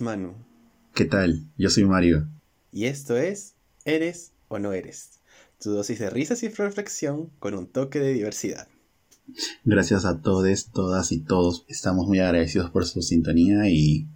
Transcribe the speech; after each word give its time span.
Manu. 0.00 0.34
¿Qué 0.94 1.04
tal? 1.04 1.44
Yo 1.56 1.70
soy 1.70 1.84
Mario. 1.84 2.28
Y 2.72 2.84
esto 2.84 3.16
es 3.16 3.54
Eres 3.84 4.32
o 4.48 4.58
no 4.58 4.72
eres. 4.72 5.20
Tu 5.60 5.70
dosis 5.70 5.98
de 5.98 6.10
risas 6.10 6.42
y 6.42 6.48
reflexión 6.48 7.30
con 7.38 7.54
un 7.54 7.66
toque 7.66 8.00
de 8.00 8.12
diversidad. 8.12 8.68
Gracias 9.64 10.04
a 10.04 10.20
todos, 10.20 10.70
todas 10.72 11.12
y 11.12 11.20
todos. 11.20 11.64
Estamos 11.68 12.06
muy 12.06 12.20
agradecidos 12.20 12.70
por 12.70 12.84
su 12.84 13.02
sintonía 13.02 13.68
y 13.68 14.08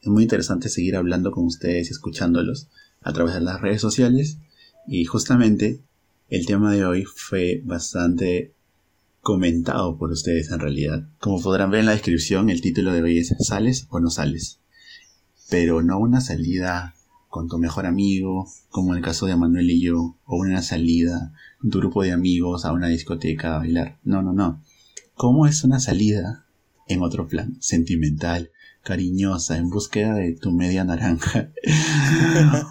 es 0.00 0.08
muy 0.08 0.24
interesante 0.24 0.68
seguir 0.68 0.96
hablando 0.96 1.30
con 1.30 1.44
ustedes 1.44 1.88
y 1.88 1.92
escuchándolos 1.92 2.68
a 3.02 3.12
través 3.12 3.34
de 3.34 3.40
las 3.40 3.60
redes 3.60 3.80
sociales. 3.80 4.38
Y 4.86 5.04
justamente 5.04 5.80
el 6.28 6.46
tema 6.46 6.72
de 6.72 6.84
hoy 6.84 7.04
fue 7.04 7.62
bastante 7.64 8.54
comentado 9.20 9.96
por 9.98 10.10
ustedes 10.10 10.50
en 10.50 10.58
realidad. 10.58 11.06
Como 11.18 11.40
podrán 11.40 11.70
ver 11.70 11.80
en 11.80 11.86
la 11.86 11.92
descripción, 11.92 12.50
el 12.50 12.60
título 12.60 12.92
de 12.92 13.02
hoy 13.02 13.18
es 13.18 13.34
¿Sales 13.40 13.86
o 13.90 14.00
no 14.00 14.10
sales? 14.10 14.61
Pero 15.52 15.82
no 15.82 15.98
una 15.98 16.22
salida 16.22 16.94
con 17.28 17.46
tu 17.46 17.58
mejor 17.58 17.84
amigo, 17.84 18.48
como 18.70 18.92
en 18.92 19.00
el 19.00 19.04
caso 19.04 19.26
de 19.26 19.36
Manuel 19.36 19.70
y 19.70 19.82
yo, 19.82 20.16
o 20.24 20.36
una 20.38 20.62
salida 20.62 21.34
tu 21.60 21.78
grupo 21.78 22.02
de 22.02 22.12
amigos 22.12 22.64
a 22.64 22.72
una 22.72 22.88
discoteca 22.88 23.56
a 23.56 23.58
bailar. 23.58 23.98
No, 24.02 24.22
no, 24.22 24.32
no. 24.32 24.62
¿Cómo 25.12 25.46
es 25.46 25.62
una 25.62 25.78
salida 25.78 26.46
en 26.88 27.02
otro 27.02 27.28
plan? 27.28 27.58
Sentimental, 27.60 28.50
cariñosa, 28.82 29.58
en 29.58 29.68
búsqueda 29.68 30.14
de 30.14 30.32
tu 30.32 30.52
media 30.52 30.84
naranja. 30.84 31.50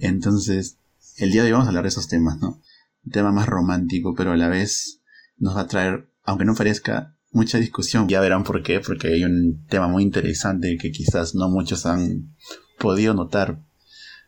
Entonces, 0.00 0.78
el 1.18 1.30
día 1.30 1.42
de 1.42 1.50
hoy 1.50 1.52
vamos 1.52 1.66
a 1.66 1.68
hablar 1.68 1.84
de 1.84 1.90
esos 1.90 2.08
temas, 2.08 2.40
¿no? 2.40 2.60
Un 3.06 3.12
tema 3.12 3.30
más 3.30 3.46
romántico, 3.46 4.16
pero 4.16 4.32
a 4.32 4.36
la 4.36 4.48
vez 4.48 5.02
nos 5.38 5.56
va 5.56 5.60
a 5.60 5.68
traer, 5.68 6.10
aunque 6.24 6.46
no 6.46 6.56
parezca, 6.56 7.13
mucha 7.34 7.58
discusión. 7.58 8.08
Ya 8.08 8.20
verán 8.20 8.44
por 8.44 8.62
qué, 8.62 8.80
porque 8.80 9.08
hay 9.08 9.24
un 9.24 9.66
tema 9.68 9.88
muy 9.88 10.02
interesante 10.02 10.78
que 10.80 10.90
quizás 10.90 11.34
no 11.34 11.50
muchos 11.50 11.84
han 11.84 12.34
podido 12.78 13.12
notar, 13.12 13.60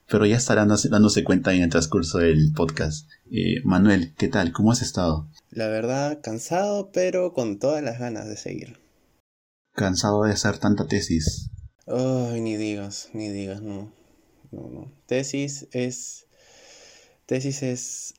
pero 0.08 0.26
ya 0.26 0.36
estarán 0.36 0.68
dándose 0.68 1.24
cuenta 1.24 1.54
en 1.54 1.62
el 1.62 1.70
transcurso 1.70 2.18
del 2.18 2.52
podcast. 2.54 3.08
Eh, 3.30 3.62
Manuel, 3.64 4.14
¿qué 4.18 4.28
tal? 4.28 4.52
¿Cómo 4.52 4.72
has 4.72 4.82
estado? 4.82 5.30
La 5.50 5.68
verdad, 5.68 6.20
cansado, 6.22 6.90
pero 6.92 7.32
con 7.32 7.58
todas 7.58 7.82
las 7.82 7.98
ganas 7.98 8.28
de 8.28 8.36
seguir. 8.36 8.78
¿Cansado 9.72 10.24
de 10.24 10.32
hacer 10.32 10.58
tanta 10.58 10.86
tesis? 10.86 11.50
Ay, 11.86 12.40
ni 12.40 12.56
digas, 12.56 13.10
ni 13.12 13.28
digas, 13.28 13.62
no. 13.62 13.92
No, 14.50 14.68
no. 14.68 14.92
Tesis 15.06 15.68
es. 15.72 16.26
Tesis 17.26 17.62
es. 17.62 18.14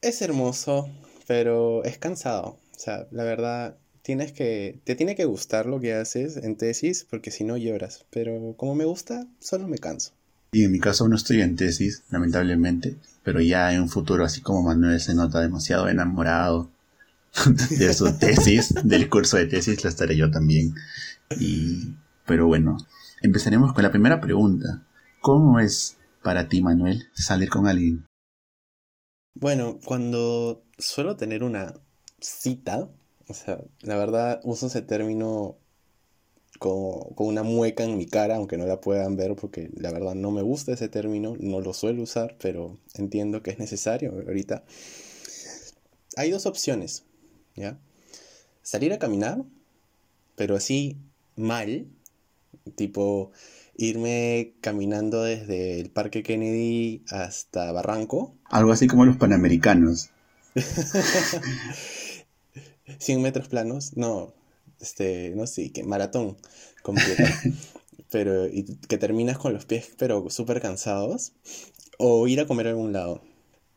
Es 0.00 0.22
hermoso, 0.22 0.88
pero 1.26 1.84
es 1.84 1.98
cansado. 1.98 2.58
O 2.76 2.78
sea, 2.78 3.06
la 3.10 3.24
verdad, 3.24 3.78
tienes 4.02 4.32
que. 4.32 4.80
Te 4.84 4.94
tiene 4.94 5.14
que 5.14 5.24
gustar 5.24 5.66
lo 5.66 5.80
que 5.80 5.94
haces 5.94 6.36
en 6.36 6.56
tesis, 6.56 7.06
porque 7.08 7.30
si 7.30 7.44
no 7.44 7.56
lloras. 7.56 8.04
Pero 8.10 8.54
como 8.56 8.74
me 8.74 8.84
gusta, 8.84 9.26
solo 9.40 9.68
me 9.68 9.78
canso. 9.78 10.12
Y 10.52 10.64
en 10.64 10.72
mi 10.72 10.80
caso 10.80 11.08
no 11.08 11.16
estoy 11.16 11.40
en 11.40 11.56
tesis, 11.56 12.02
lamentablemente, 12.10 12.96
pero 13.22 13.40
ya 13.40 13.72
en 13.72 13.80
un 13.80 13.88
futuro, 13.88 14.22
así 14.22 14.42
como 14.42 14.62
Manuel 14.62 15.00
se 15.00 15.14
nota 15.14 15.40
demasiado 15.40 15.88
enamorado 15.88 16.70
de 17.70 17.94
su 17.94 18.18
tesis, 18.18 18.74
del 18.84 19.08
curso 19.08 19.38
de 19.38 19.46
tesis, 19.46 19.82
lo 19.82 19.88
estaré 19.88 20.14
yo 20.14 20.30
también. 20.30 20.74
Y, 21.40 21.94
pero 22.26 22.46
bueno, 22.46 22.76
empezaremos 23.22 23.72
con 23.72 23.82
la 23.82 23.90
primera 23.90 24.20
pregunta. 24.20 24.86
¿Cómo 25.22 25.58
es 25.58 25.96
para 26.22 26.48
ti, 26.48 26.60
Manuel, 26.60 27.04
salir 27.14 27.48
con 27.48 27.66
alguien? 27.66 28.04
Bueno, 29.34 29.78
cuando 29.82 30.62
suelo 30.76 31.16
tener 31.16 31.42
una 31.42 31.72
cita, 32.20 32.90
o 33.32 33.34
sea, 33.34 33.58
la 33.80 33.96
verdad 33.96 34.40
uso 34.44 34.66
ese 34.66 34.82
término 34.82 35.56
con, 36.58 37.14
con, 37.14 37.26
una 37.28 37.42
mueca 37.42 37.82
en 37.82 37.96
mi 37.96 38.04
cara, 38.06 38.36
aunque 38.36 38.58
no 38.58 38.66
la 38.66 38.80
puedan 38.80 39.16
ver 39.16 39.34
porque 39.36 39.70
la 39.74 39.90
verdad 39.90 40.14
no 40.14 40.30
me 40.30 40.42
gusta 40.42 40.72
ese 40.72 40.90
término, 40.90 41.34
no 41.40 41.62
lo 41.62 41.72
suelo 41.72 42.02
usar, 42.02 42.36
pero 42.38 42.78
entiendo 42.94 43.42
que 43.42 43.52
es 43.52 43.58
necesario 43.58 44.12
ahorita. 44.12 44.64
Hay 46.16 46.30
dos 46.30 46.44
opciones, 46.44 47.04
¿ya? 47.56 47.78
Salir 48.62 48.92
a 48.92 48.98
caminar, 48.98 49.42
pero 50.36 50.54
así 50.54 50.98
mal, 51.34 51.86
tipo 52.76 53.32
irme 53.76 54.52
caminando 54.60 55.22
desde 55.22 55.80
el 55.80 55.88
Parque 55.88 56.22
Kennedy 56.22 57.02
hasta 57.08 57.72
Barranco. 57.72 58.36
Algo 58.50 58.72
así 58.72 58.86
como 58.86 59.06
los 59.06 59.16
Panamericanos. 59.16 60.10
100 62.98 63.22
metros 63.22 63.48
planos, 63.48 63.96
no, 63.96 64.34
este, 64.80 65.32
no 65.36 65.46
sé, 65.46 65.72
que 65.72 65.84
maratón 65.84 66.36
completo. 66.82 67.22
pero 68.10 68.46
y 68.46 68.64
que 68.88 68.98
terminas 68.98 69.38
con 69.38 69.54
los 69.54 69.64
pies 69.64 69.92
pero 69.96 70.28
súper 70.30 70.60
cansados 70.60 71.32
o 71.98 72.28
ir 72.28 72.40
a 72.40 72.46
comer 72.46 72.66
a 72.68 72.70
algún 72.70 72.92
lado. 72.92 73.22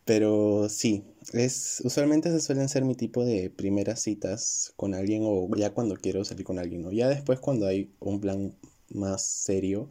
Pero 0.03 0.69
sí, 0.69 1.03
es 1.33 1.81
usualmente 1.83 2.29
se 2.31 2.39
suelen 2.39 2.69
ser 2.69 2.85
mi 2.85 2.93
tipo 2.95 3.25
de 3.25 3.49
primeras 3.49 4.01
citas 4.01 4.73
con 4.75 4.93
alguien 4.93 5.23
o 5.25 5.49
ya 5.55 5.73
cuando 5.73 5.95
quiero 5.95 6.23
salir 6.23 6.45
con 6.45 6.59
alguien 6.59 6.85
o 6.85 6.91
ya 6.91 7.07
después 7.07 7.39
cuando 7.39 7.65
hay 7.65 7.91
un 7.99 8.21
plan 8.21 8.55
más 8.89 9.25
serio 9.25 9.89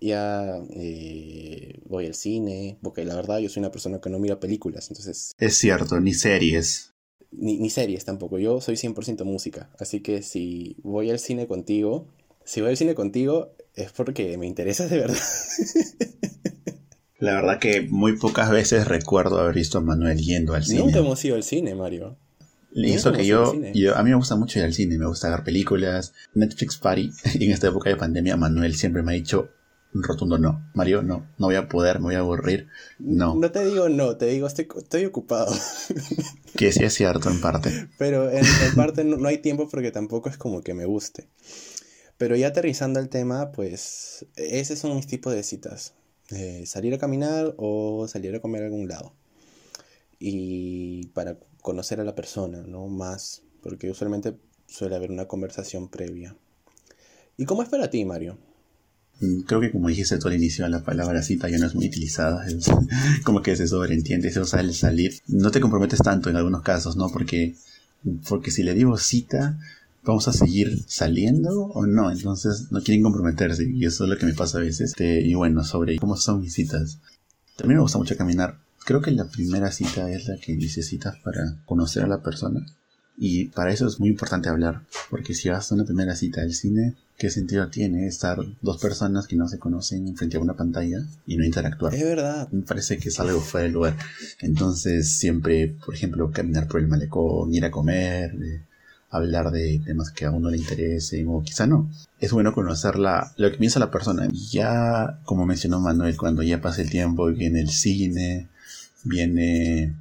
ya 0.00 0.62
eh, 0.70 1.80
voy 1.86 2.06
al 2.06 2.14
cine 2.14 2.78
porque 2.82 3.04
la 3.04 3.16
verdad 3.16 3.38
yo 3.38 3.48
soy 3.48 3.60
una 3.60 3.72
persona 3.72 4.00
que 4.00 4.08
no 4.08 4.18
mira 4.18 4.40
películas 4.40 4.88
entonces 4.88 5.32
es 5.36 5.56
cierto 5.56 6.00
ni 6.00 6.14
series 6.14 6.94
ni, 7.32 7.58
ni 7.58 7.70
series 7.70 8.04
tampoco. 8.04 8.38
Yo 8.38 8.60
soy 8.60 8.76
100% 8.76 9.24
música 9.24 9.70
así 9.78 10.00
que 10.00 10.22
si 10.22 10.76
voy 10.82 11.10
al 11.10 11.18
cine 11.18 11.46
contigo 11.46 12.06
si 12.44 12.60
voy 12.60 12.70
al 12.70 12.76
cine 12.76 12.94
contigo 12.94 13.54
es 13.74 13.92
porque 13.92 14.36
me 14.36 14.46
interesa 14.46 14.88
de 14.88 14.98
verdad. 14.98 15.16
La 17.18 17.34
verdad 17.34 17.58
que 17.58 17.82
muy 17.82 18.16
pocas 18.16 18.50
veces 18.50 18.88
recuerdo 18.88 19.38
haber 19.38 19.54
visto 19.54 19.78
a 19.78 19.80
Manuel 19.82 20.18
yendo 20.18 20.54
al 20.54 20.64
cine. 20.64 20.80
Nunca 20.80 21.00
hemos 21.00 21.22
ido 21.24 21.36
al 21.36 21.42
cine, 21.42 21.74
Mario. 21.74 22.16
Y 22.72 22.92
eso 22.92 23.12
que 23.12 23.26
yo, 23.26 23.52
yo, 23.74 23.96
a 23.96 24.02
mí 24.02 24.10
me 24.10 24.16
gusta 24.16 24.36
mucho 24.36 24.58
rotundo 29.92 30.38
no. 30.38 30.70
Mario, 30.74 31.02
no, 31.02 31.26
no 31.38 31.46
voy 31.46 31.56
a 31.56 31.68
poder, 31.68 31.98
me 31.98 32.06
voy 32.06 32.14
a 32.14 32.20
aburrir. 32.20 32.68
No. 32.98 33.34
No 33.34 33.50
te 33.50 33.64
digo 33.64 33.88
no, 33.88 34.16
te 34.16 34.26
digo 34.26 34.46
estoy, 34.46 34.68
estoy 34.76 35.04
ocupado. 35.04 35.54
Que 36.56 36.72
sí 36.72 36.82
es 36.82 36.94
cierto 36.94 37.30
en 37.30 37.40
parte. 37.40 37.88
Pero 37.96 38.28
en, 38.28 38.44
en 38.44 38.74
parte 38.74 39.04
no, 39.04 39.16
no 39.16 39.28
hay 39.28 39.38
tiempo 39.38 39.68
porque 39.68 39.92
tampoco 39.92 40.28
es 40.28 40.36
como 40.36 40.62
que 40.62 40.74
me 40.74 40.84
guste. 40.84 41.28
Pero 42.18 42.36
ya 42.36 42.48
aterrizando 42.48 43.00
al 43.00 43.08
tema, 43.08 43.50
pues 43.52 44.26
ese 44.36 44.76
son 44.76 44.96
mis 44.96 45.06
tipos 45.06 45.32
de 45.32 45.42
citas. 45.42 45.94
Eh, 46.30 46.64
salir 46.66 46.92
a 46.92 46.98
caminar 46.98 47.54
o 47.56 48.06
salir 48.08 48.34
a 48.34 48.40
comer 48.40 48.62
a 48.62 48.66
algún 48.66 48.88
lado. 48.88 49.14
Y 50.18 51.06
para 51.14 51.38
conocer 51.62 51.98
a 51.98 52.04
la 52.04 52.14
persona, 52.14 52.62
¿no? 52.66 52.88
Más, 52.88 53.42
porque 53.62 53.90
usualmente 53.90 54.36
suele 54.66 54.96
haber 54.96 55.10
una 55.10 55.28
conversación 55.28 55.88
previa. 55.88 56.36
¿Y 57.36 57.46
cómo 57.46 57.62
es 57.62 57.68
para 57.68 57.88
ti, 57.88 58.04
Mario? 58.04 58.36
Creo 59.46 59.60
que 59.60 59.70
como 59.70 59.88
dijiste 59.88 60.18
tú 60.18 60.28
al 60.28 60.34
inicio, 60.34 60.66
la 60.68 60.82
palabra 60.82 61.22
cita 61.22 61.48
ya 61.50 61.58
no 61.58 61.66
es 61.66 61.74
muy 61.74 61.86
utilizada. 61.86 62.46
Como 63.24 63.42
que 63.42 63.54
se 63.54 63.68
sobreentiende, 63.68 64.30
se 64.30 64.40
usa 64.40 64.60
el 64.60 64.72
salir. 64.74 65.20
No 65.26 65.50
te 65.50 65.60
comprometes 65.60 66.00
tanto 66.00 66.30
en 66.30 66.36
algunos 66.36 66.62
casos, 66.62 66.96
¿no? 66.96 67.10
Porque, 67.10 67.54
porque 68.28 68.50
si 68.50 68.62
le 68.62 68.72
digo 68.72 68.96
cita, 68.96 69.58
vamos 70.04 70.26
a 70.28 70.32
seguir 70.32 70.84
saliendo 70.86 71.64
o 71.64 71.86
no. 71.86 72.10
Entonces 72.10 72.68
no 72.70 72.82
quieren 72.82 73.02
comprometerse 73.02 73.68
y 73.68 73.84
eso 73.84 74.04
es 74.04 74.10
lo 74.10 74.16
que 74.16 74.24
me 74.24 74.32
pasa 74.32 74.56
a 74.56 74.62
veces. 74.62 74.94
Y 74.98 75.34
bueno, 75.34 75.64
sobre 75.64 75.98
cómo 75.98 76.16
son 76.16 76.40
mis 76.40 76.54
citas. 76.54 76.98
También 77.56 77.76
me 77.76 77.82
gusta 77.82 77.98
mucho 77.98 78.16
caminar. 78.16 78.58
Creo 78.86 79.02
que 79.02 79.10
la 79.10 79.26
primera 79.26 79.70
cita 79.70 80.10
es 80.10 80.28
la 80.28 80.38
que 80.38 80.56
necesitas 80.56 81.16
para 81.22 81.58
conocer 81.66 82.04
a 82.04 82.08
la 82.08 82.22
persona. 82.22 82.64
Y 83.22 83.48
para 83.48 83.70
eso 83.70 83.86
es 83.86 84.00
muy 84.00 84.08
importante 84.08 84.48
hablar. 84.48 84.80
Porque 85.10 85.34
si 85.34 85.50
vas 85.50 85.70
a 85.70 85.74
una 85.74 85.84
primera 85.84 86.16
cita 86.16 86.40
al 86.40 86.54
cine, 86.54 86.94
¿qué 87.18 87.28
sentido 87.28 87.68
tiene 87.68 88.06
estar 88.06 88.38
dos 88.62 88.80
personas 88.80 89.26
que 89.26 89.36
no 89.36 89.46
se 89.46 89.58
conocen 89.58 90.16
frente 90.16 90.38
a 90.38 90.40
una 90.40 90.54
pantalla 90.56 91.04
y 91.26 91.36
no 91.36 91.44
interactuar? 91.44 91.94
Es 91.94 92.02
verdad. 92.02 92.48
Me 92.50 92.62
parece 92.62 92.96
que 92.96 93.10
es 93.10 93.20
algo 93.20 93.40
fuera 93.40 93.64
del 93.64 93.74
lugar. 93.74 93.94
Entonces 94.40 95.18
siempre, 95.18 95.68
por 95.84 95.94
ejemplo, 95.94 96.30
caminar 96.30 96.66
por 96.66 96.80
el 96.80 96.88
malecón, 96.88 97.52
ir 97.52 97.66
a 97.66 97.70
comer, 97.70 98.34
eh, 98.42 98.62
hablar 99.10 99.50
de 99.50 99.82
temas 99.84 100.10
que 100.12 100.24
a 100.24 100.30
uno 100.30 100.48
le 100.48 100.56
interesen 100.56 101.26
o 101.28 101.42
quizá 101.42 101.66
no. 101.66 101.90
Es 102.20 102.32
bueno 102.32 102.54
conocer 102.54 102.98
la, 102.98 103.34
lo 103.36 103.50
que 103.50 103.58
piensa 103.58 103.78
la 103.78 103.90
persona. 103.90 104.28
Ya, 104.50 105.20
como 105.26 105.44
mencionó 105.44 105.78
Manuel, 105.78 106.16
cuando 106.16 106.42
ya 106.42 106.62
pasa 106.62 106.80
el 106.80 106.88
tiempo 106.88 107.28
y 107.28 107.34
viene 107.34 107.60
el 107.60 107.68
cine, 107.68 108.48
viene 109.04 109.94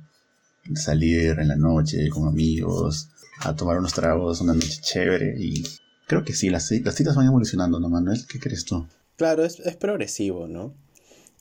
salir 0.76 1.40
en 1.40 1.48
la 1.48 1.56
noche 1.56 2.10
con 2.10 2.28
amigos, 2.28 3.10
a 3.42 3.56
tomar 3.56 3.78
unos 3.78 3.94
tragos, 3.94 4.42
una 4.42 4.54
noche 4.54 4.80
chévere 4.82 5.36
y 5.38 5.64
creo 6.08 6.24
que 6.24 6.34
sí, 6.34 6.50
las, 6.50 6.72
las 6.72 6.96
citas 6.96 7.16
van 7.16 7.28
evolucionando, 7.28 7.80
¿no, 7.80 7.90
Manuel? 7.90 8.26
¿Qué 8.28 8.40
crees 8.40 8.66
tú? 8.66 8.88
Claro, 9.16 9.44
es, 9.44 9.60
es 9.60 9.76
progresivo, 9.76 10.48
¿no? 10.48 10.74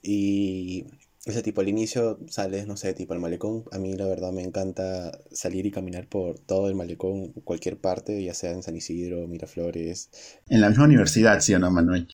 Y 0.02 0.86
ese 1.24 1.42
tipo 1.42 1.60
al 1.60 1.68
inicio 1.68 2.18
sales, 2.28 2.66
no 2.66 2.76
sé, 2.76 2.94
tipo 2.94 3.12
al 3.12 3.20
malecón. 3.20 3.64
A 3.72 3.78
mí 3.78 3.94
la 3.94 4.06
verdad 4.06 4.32
me 4.32 4.42
encanta 4.42 5.18
salir 5.30 5.66
y 5.66 5.70
caminar 5.70 6.08
por 6.08 6.38
todo 6.38 6.68
el 6.68 6.74
malecón, 6.74 7.32
cualquier 7.44 7.78
parte, 7.78 8.22
ya 8.22 8.34
sea 8.34 8.52
en 8.52 8.62
San 8.62 8.76
Isidro, 8.76 9.26
Miraflores. 9.26 10.10
En 10.48 10.60
la 10.60 10.68
misma 10.68 10.84
universidad, 10.84 11.40
¿sí 11.40 11.54
o 11.54 11.58
no, 11.58 11.70
Manuel? 11.70 12.08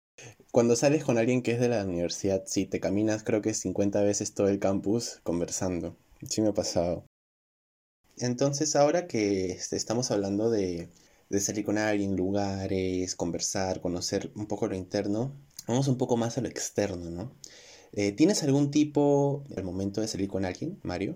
Cuando 0.51 0.75
sales 0.75 1.03
con 1.03 1.17
alguien 1.17 1.41
que 1.41 1.53
es 1.53 1.59
de 1.59 1.69
la 1.69 1.83
universidad, 1.83 2.43
sí, 2.45 2.65
te 2.65 2.79
caminas 2.79 3.23
creo 3.23 3.41
que 3.41 3.53
50 3.53 4.01
veces 4.01 4.33
todo 4.33 4.49
el 4.49 4.59
campus 4.59 5.19
conversando. 5.23 5.97
Sí 6.27 6.41
me 6.41 6.49
ha 6.49 6.53
pasado. 6.53 7.05
Entonces 8.17 8.75
ahora 8.75 9.07
que 9.07 9.51
este, 9.51 9.75
estamos 9.75 10.11
hablando 10.11 10.49
de, 10.49 10.89
de 11.29 11.39
salir 11.39 11.65
con 11.65 11.77
alguien, 11.77 12.15
lugares, 12.15 13.15
conversar, 13.15 13.81
conocer 13.81 14.31
un 14.35 14.45
poco 14.45 14.67
lo 14.67 14.75
interno, 14.75 15.31
vamos 15.67 15.87
un 15.87 15.97
poco 15.97 16.15
más 16.17 16.37
a 16.37 16.41
lo 16.41 16.47
externo, 16.47 17.09
¿no? 17.09 17.31
Eh, 17.93 18.11
¿Tienes 18.11 18.43
algún 18.43 18.71
tipo 18.71 19.43
al 19.55 19.63
momento 19.63 20.01
de 20.01 20.07
salir 20.07 20.27
con 20.27 20.45
alguien, 20.45 20.79
Mario? 20.83 21.15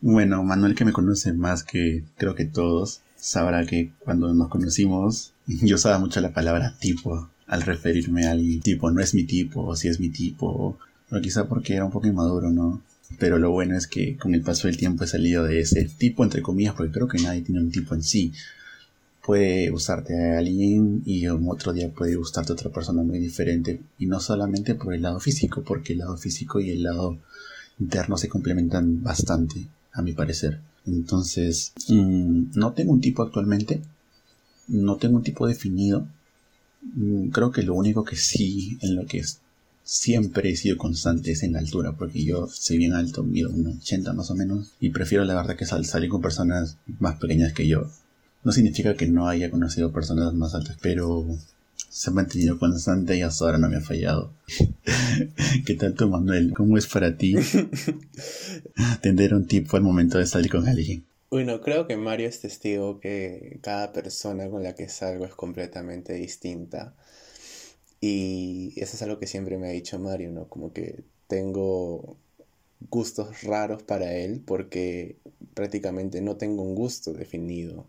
Bueno, 0.00 0.42
Manuel 0.44 0.74
que 0.74 0.84
me 0.84 0.92
conoce 0.92 1.32
más 1.32 1.64
que 1.64 2.04
creo 2.16 2.34
que 2.34 2.44
todos, 2.44 3.02
sabrá 3.16 3.66
que 3.66 3.92
cuando 4.00 4.32
nos 4.32 4.48
conocimos 4.48 5.32
yo 5.46 5.76
usaba 5.76 5.98
mucho 5.98 6.20
la 6.20 6.32
palabra 6.32 6.76
tipo 6.80 7.28
al 7.48 7.62
referirme 7.62 8.26
a 8.26 8.32
alguien. 8.32 8.60
Tipo, 8.60 8.90
no 8.90 9.00
es 9.00 9.14
mi 9.14 9.24
tipo, 9.24 9.62
o 9.64 9.74
si 9.74 9.88
es 9.88 9.98
mi 9.98 10.10
tipo, 10.10 10.76
o 11.10 11.20
quizá 11.20 11.48
porque 11.48 11.74
era 11.74 11.84
un 11.84 11.90
poco 11.90 12.06
inmaduro, 12.06 12.50
¿no? 12.50 12.80
Pero 13.18 13.38
lo 13.38 13.50
bueno 13.50 13.76
es 13.76 13.86
que 13.86 14.16
con 14.16 14.34
el 14.34 14.42
paso 14.42 14.68
del 14.68 14.76
tiempo 14.76 15.04
he 15.04 15.06
salido 15.06 15.44
de 15.44 15.60
ese 15.60 15.84
tipo, 15.84 16.24
entre 16.24 16.42
comillas, 16.42 16.74
porque 16.74 16.92
creo 16.92 17.08
que 17.08 17.18
nadie 17.18 17.42
tiene 17.42 17.60
un 17.60 17.70
tipo 17.70 17.94
en 17.94 18.02
sí 18.02 18.32
puede 19.28 19.68
gustarte 19.68 20.14
a 20.18 20.38
alguien 20.38 21.02
y 21.04 21.28
otro 21.28 21.74
día 21.74 21.90
puede 21.92 22.16
gustarte 22.16 22.50
a 22.50 22.54
otra 22.54 22.70
persona 22.70 23.02
muy 23.02 23.18
diferente. 23.18 23.78
Y 23.98 24.06
no 24.06 24.20
solamente 24.20 24.74
por 24.74 24.94
el 24.94 25.02
lado 25.02 25.20
físico, 25.20 25.62
porque 25.62 25.92
el 25.92 25.98
lado 25.98 26.16
físico 26.16 26.60
y 26.60 26.70
el 26.70 26.82
lado 26.84 27.18
interno 27.78 28.16
se 28.16 28.30
complementan 28.30 29.02
bastante, 29.02 29.66
a 29.92 30.00
mi 30.00 30.14
parecer. 30.14 30.60
Entonces, 30.86 31.74
mm, 31.88 32.52
no 32.54 32.72
tengo 32.72 32.90
un 32.90 33.02
tipo 33.02 33.22
actualmente, 33.22 33.82
no 34.66 34.96
tengo 34.96 35.18
un 35.18 35.22
tipo 35.22 35.46
definido. 35.46 36.06
Mm, 36.94 37.28
creo 37.28 37.52
que 37.52 37.62
lo 37.62 37.74
único 37.74 38.04
que 38.04 38.16
sí, 38.16 38.78
en 38.80 38.96
lo 38.96 39.04
que 39.04 39.22
siempre 39.88 40.50
he 40.50 40.56
sido 40.56 40.76
constante 40.76 41.32
es 41.32 41.42
en 41.42 41.54
la 41.54 41.60
altura, 41.60 41.92
porque 41.96 42.22
yo 42.22 42.46
soy 42.46 42.76
bien 42.76 42.92
alto, 42.92 43.24
mido 43.24 43.48
un 43.48 43.66
80 43.66 44.12
más 44.12 44.30
o 44.30 44.34
menos, 44.34 44.72
y 44.80 44.90
prefiero 44.90 45.24
la 45.24 45.34
verdad 45.34 45.56
que 45.56 45.64
salir 45.64 46.10
con 46.10 46.20
personas 46.20 46.76
más 46.98 47.16
pequeñas 47.16 47.54
que 47.54 47.66
yo 47.66 47.90
no 48.44 48.52
significa 48.52 48.94
que 48.94 49.06
no 49.06 49.28
haya 49.28 49.50
conocido 49.50 49.92
personas 49.92 50.32
más 50.34 50.54
altas, 50.54 50.76
pero 50.80 51.26
se 51.88 52.10
ha 52.10 52.12
mantenido 52.12 52.58
constante 52.58 53.16
y 53.16 53.22
hasta 53.22 53.44
ahora 53.44 53.58
no 53.58 53.68
me 53.68 53.76
ha 53.76 53.80
fallado. 53.80 54.32
¿Qué 55.66 55.74
tal 55.74 55.94
tú, 55.94 56.08
Manuel? 56.08 56.52
¿Cómo 56.54 56.78
es 56.78 56.86
para 56.86 57.16
ti 57.16 57.34
tener 59.02 59.34
un 59.34 59.46
tipo 59.46 59.76
al 59.76 59.82
momento 59.82 60.18
de 60.18 60.26
salir 60.26 60.50
con 60.50 60.68
alguien? 60.68 61.04
Bueno, 61.30 61.60
creo 61.60 61.86
que 61.86 61.96
Mario 61.96 62.28
es 62.28 62.40
testigo 62.40 63.00
que 63.00 63.58
cada 63.60 63.92
persona 63.92 64.48
con 64.48 64.62
la 64.62 64.74
que 64.74 64.88
salgo 64.88 65.26
es 65.26 65.34
completamente 65.34 66.14
distinta. 66.14 66.94
Y 68.00 68.72
eso 68.76 68.96
es 68.96 69.02
algo 69.02 69.18
que 69.18 69.26
siempre 69.26 69.58
me 69.58 69.68
ha 69.68 69.72
dicho 69.72 69.98
Mario, 69.98 70.30
¿no? 70.30 70.48
Como 70.48 70.72
que 70.72 71.04
tengo 71.26 72.16
gustos 72.90 73.42
raros 73.42 73.82
para 73.82 74.14
él 74.14 74.42
porque 74.46 75.18
prácticamente 75.54 76.20
no 76.20 76.36
tengo 76.36 76.62
un 76.62 76.74
gusto 76.74 77.12
definido. 77.12 77.86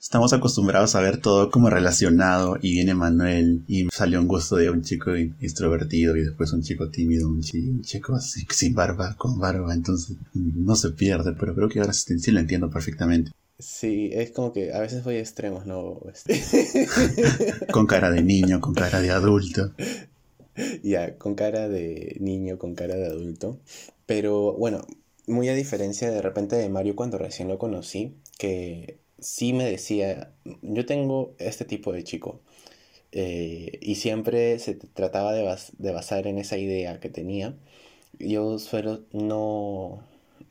Estamos 0.00 0.32
acostumbrados 0.32 0.94
a 0.94 1.00
ver 1.00 1.20
todo 1.20 1.50
como 1.50 1.70
relacionado 1.70 2.56
y 2.62 2.70
viene 2.70 2.94
Manuel 2.94 3.64
y 3.66 3.88
salió 3.92 4.20
un 4.20 4.28
gusto 4.28 4.54
de 4.54 4.70
un 4.70 4.82
chico 4.82 5.12
extrovertido 5.12 6.16
y 6.16 6.22
después 6.22 6.52
un 6.52 6.62
chico 6.62 6.88
tímido, 6.88 7.28
un 7.28 7.40
chico, 7.40 8.14
así, 8.14 8.46
sin 8.48 8.74
barba, 8.74 9.16
con 9.16 9.40
barba, 9.40 9.74
entonces 9.74 10.16
no 10.34 10.76
se 10.76 10.90
pierde, 10.90 11.32
pero 11.32 11.52
creo 11.52 11.68
que 11.68 11.80
ahora 11.80 11.92
sí 11.92 12.30
lo 12.30 12.38
entiendo 12.38 12.70
perfectamente. 12.70 13.32
Sí, 13.58 14.10
es 14.12 14.30
como 14.30 14.52
que 14.52 14.72
a 14.72 14.80
veces 14.80 15.02
voy 15.02 15.16
a 15.16 15.20
extremos, 15.20 15.66
¿no? 15.66 16.00
con 17.72 17.86
cara 17.86 18.10
de 18.10 18.22
niño, 18.22 18.60
con 18.60 18.74
cara 18.74 19.00
de 19.00 19.10
adulto. 19.10 19.72
Ya, 20.82 21.16
con 21.18 21.34
cara 21.34 21.68
de 21.68 22.16
niño, 22.20 22.58
con 22.58 22.74
cara 22.74 22.94
de 22.96 23.06
adulto. 23.06 23.58
Pero 24.06 24.52
bueno, 24.54 24.86
muy 25.26 25.48
a 25.48 25.54
diferencia 25.54 26.10
de 26.10 26.22
repente 26.22 26.56
de 26.56 26.68
Mario 26.68 26.96
cuando 26.96 27.18
recién 27.18 27.48
lo 27.48 27.58
conocí, 27.58 28.14
que 28.38 28.98
sí 29.18 29.52
me 29.52 29.64
decía, 29.64 30.32
yo 30.62 30.86
tengo 30.86 31.34
este 31.38 31.64
tipo 31.64 31.92
de 31.92 32.04
chico. 32.04 32.40
Eh, 33.12 33.78
y 33.82 33.96
siempre 33.96 34.58
se 34.58 34.74
trataba 34.74 35.32
de, 35.32 35.56
de, 35.78 35.92
basar 35.92 36.26
en 36.26 36.38
esa 36.38 36.58
idea 36.58 37.00
que 37.00 37.08
tenía. 37.08 37.56
Yo 38.18 38.58
suelo 38.58 39.04
no, 39.12 40.04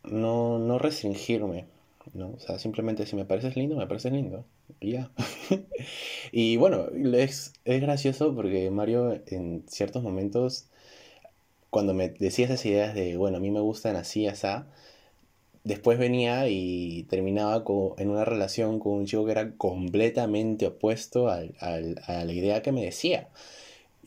no, 0.04 0.60
no 0.60 0.80
restringirme, 0.80 1.68
¿no? 2.14 2.32
O 2.32 2.40
sea, 2.40 2.60
simplemente 2.60 3.06
si 3.06 3.16
me 3.16 3.26
pareces 3.26 3.56
lindo, 3.56 3.76
me 3.76 3.88
pareces 3.88 4.12
lindo. 4.12 4.46
Y 4.80 4.94
ya. 4.94 5.12
y 6.32 6.58
bueno, 6.58 6.88
es, 7.16 7.54
es 7.66 7.82
gracioso 7.82 8.36
porque 8.36 8.70
Mario 8.72 9.22
en 9.28 9.64
ciertos 9.68 10.04
momentos, 10.04 10.68
cuando 11.70 11.94
me 11.94 12.10
decía 12.10 12.46
esas 12.46 12.66
ideas 12.66 12.96
de, 12.96 13.18
bueno, 13.18 13.38
a 13.38 13.40
mí 13.40 13.52
me 13.52 13.60
gustan 13.60 13.96
así, 13.96 14.28
así, 14.28 14.48
después 15.64 16.00
venía 16.00 16.48
y 16.50 17.04
terminaba 17.10 17.64
en 17.98 18.10
una 18.10 18.26
relación 18.26 18.80
con 18.80 18.94
un 18.94 19.06
chico 19.06 19.26
que 19.26 19.32
era 19.32 19.52
completamente 19.58 20.68
opuesto 20.68 21.30
a 21.30 21.42
la 21.42 22.34
idea 22.34 22.62
que 22.62 22.72
me 22.72 22.84
decía. 22.84 23.30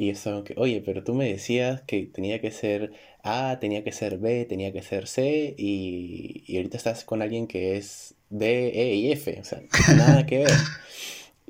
Y 0.00 0.08
eso 0.08 0.44
que, 0.44 0.54
oye, 0.56 0.82
pero 0.84 1.04
tú 1.04 1.14
me 1.14 1.30
decías 1.30 1.82
que 1.82 2.06
tenía 2.06 2.40
que 2.40 2.50
ser 2.50 2.92
A, 3.24 3.58
tenía 3.60 3.84
que 3.84 3.92
ser 3.92 4.18
B, 4.18 4.44
tenía 4.46 4.72
que 4.72 4.82
ser 4.82 5.06
C, 5.08 5.54
y, 5.56 6.44
y 6.46 6.56
ahorita 6.56 6.76
estás 6.76 7.04
con 7.04 7.22
alguien 7.22 7.46
que 7.46 7.76
es 7.76 8.14
D, 8.30 8.68
E 8.68 8.94
y 8.94 9.12
F, 9.12 9.38
o 9.40 9.44
sea, 9.44 9.62
nada 9.96 10.26
que 10.26 10.38
ver. 10.38 10.50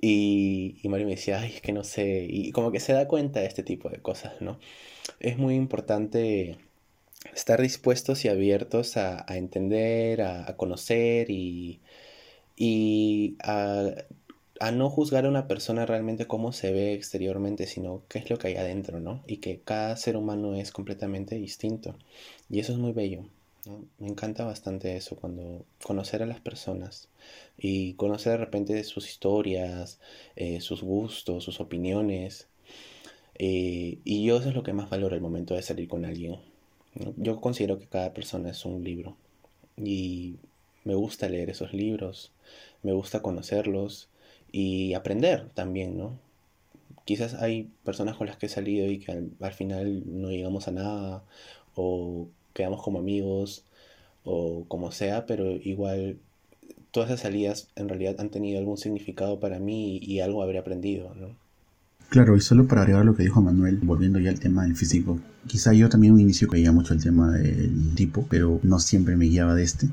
Y, 0.02 0.76
y 0.82 0.88
Mario 0.88 1.06
me 1.06 1.14
decía, 1.16 1.40
ay, 1.40 1.52
es 1.56 1.60
que 1.60 1.74
no 1.74 1.84
sé, 1.84 2.26
y 2.26 2.52
como 2.52 2.72
que 2.72 2.80
se 2.80 2.94
da 2.94 3.06
cuenta 3.06 3.40
de 3.40 3.46
este 3.46 3.62
tipo 3.62 3.90
de 3.90 3.98
cosas, 3.98 4.40
¿no? 4.40 4.58
Es 5.20 5.36
muy 5.36 5.56
importante 5.56 6.56
estar 7.34 7.60
dispuestos 7.60 8.24
y 8.24 8.28
abiertos 8.28 8.96
a, 8.96 9.24
entender, 9.28 10.22
a, 10.22 10.56
conocer 10.56 11.30
y, 11.30 11.80
y 12.56 13.36
a, 13.42 13.90
no 14.72 14.90
juzgar 14.90 15.24
a 15.24 15.28
una 15.28 15.48
persona 15.48 15.86
realmente 15.86 16.26
cómo 16.26 16.52
se 16.52 16.72
ve 16.72 16.94
exteriormente, 16.94 17.66
sino 17.66 18.02
qué 18.08 18.18
es 18.18 18.30
lo 18.30 18.38
que 18.38 18.48
hay 18.48 18.56
adentro, 18.56 19.00
¿no? 19.00 19.22
Y 19.26 19.38
que 19.38 19.60
cada 19.60 19.96
ser 19.96 20.16
humano 20.16 20.54
es 20.54 20.72
completamente 20.72 21.36
distinto. 21.36 21.96
Y 22.48 22.60
eso 22.60 22.72
es 22.72 22.78
muy 22.78 22.92
bello. 22.92 23.24
Me 23.98 24.08
encanta 24.08 24.44
bastante 24.44 24.96
eso, 24.96 25.16
cuando 25.16 25.64
conocer 25.82 26.22
a 26.22 26.26
las 26.26 26.40
personas 26.40 27.08
y 27.58 27.94
conocer 27.94 28.32
de 28.32 28.38
repente 28.38 28.84
sus 28.84 29.08
historias, 29.08 30.00
eh, 30.36 30.60
sus 30.60 30.82
gustos, 30.82 31.44
sus 31.44 31.60
opiniones. 31.60 32.48
Eh, 33.38 33.98
y 34.04 34.24
yo 34.24 34.38
eso 34.38 34.50
es 34.50 34.54
lo 34.54 34.62
que 34.62 34.72
más 34.72 34.90
valoro 34.90 35.14
el 35.16 35.22
momento 35.22 35.54
de 35.54 35.62
salir 35.62 35.88
con 35.88 36.04
alguien 36.04 36.38
yo 37.16 37.40
considero 37.40 37.78
que 37.78 37.86
cada 37.86 38.12
persona 38.12 38.50
es 38.50 38.64
un 38.64 38.82
libro 38.82 39.16
y 39.76 40.36
me 40.84 40.94
gusta 40.94 41.28
leer 41.28 41.50
esos 41.50 41.72
libros, 41.72 42.32
me 42.82 42.92
gusta 42.92 43.22
conocerlos 43.22 44.08
y 44.52 44.94
aprender 44.94 45.48
también, 45.54 45.96
¿no? 45.96 46.18
Quizás 47.04 47.34
hay 47.34 47.70
personas 47.84 48.16
con 48.16 48.26
las 48.26 48.36
que 48.36 48.46
he 48.46 48.48
salido 48.48 48.86
y 48.88 48.98
que 48.98 49.12
al, 49.12 49.52
final 49.52 50.02
no 50.06 50.30
llegamos 50.30 50.68
a 50.68 50.72
nada 50.72 51.24
o 51.74 52.28
quedamos 52.52 52.82
como 52.82 52.98
amigos 52.98 53.64
o 54.24 54.64
como 54.68 54.92
sea, 54.92 55.26
pero 55.26 55.50
igual 55.50 56.18
todas 56.90 57.10
esas 57.10 57.20
salidas 57.20 57.68
en 57.76 57.88
realidad 57.88 58.16
han 58.18 58.30
tenido 58.30 58.58
algún 58.58 58.76
significado 58.76 59.40
para 59.40 59.58
mí 59.58 59.98
y, 60.02 60.20
algo 60.20 60.42
habré 60.42 60.58
aprendido, 60.58 61.14
¿no? 61.14 61.28
Claro, 62.10 62.36
y 62.36 62.40
solo 62.40 62.66
para 62.66 62.82
agregar 62.82 63.04
lo 63.04 63.14
que 63.14 63.22
dijo 63.22 63.40
Manuel, 63.40 63.78
volviendo 63.82 64.18
ya 64.18 64.30
al 64.30 64.40
tema 64.40 64.64
del 64.64 64.74
físico, 64.74 65.20
quizá 65.46 65.72
yo 65.72 65.88
también 65.88 66.12
un 66.12 66.20
inicio 66.20 66.48
veía 66.50 66.72
mucho 66.72 66.92
el 66.92 67.02
tema 67.02 67.30
del 67.30 67.94
tipo, 67.94 68.26
pero 68.28 68.58
no 68.64 68.80
siempre 68.80 69.16
me 69.16 69.26
guiaba 69.26 69.54
de 69.54 69.62
este. 69.62 69.88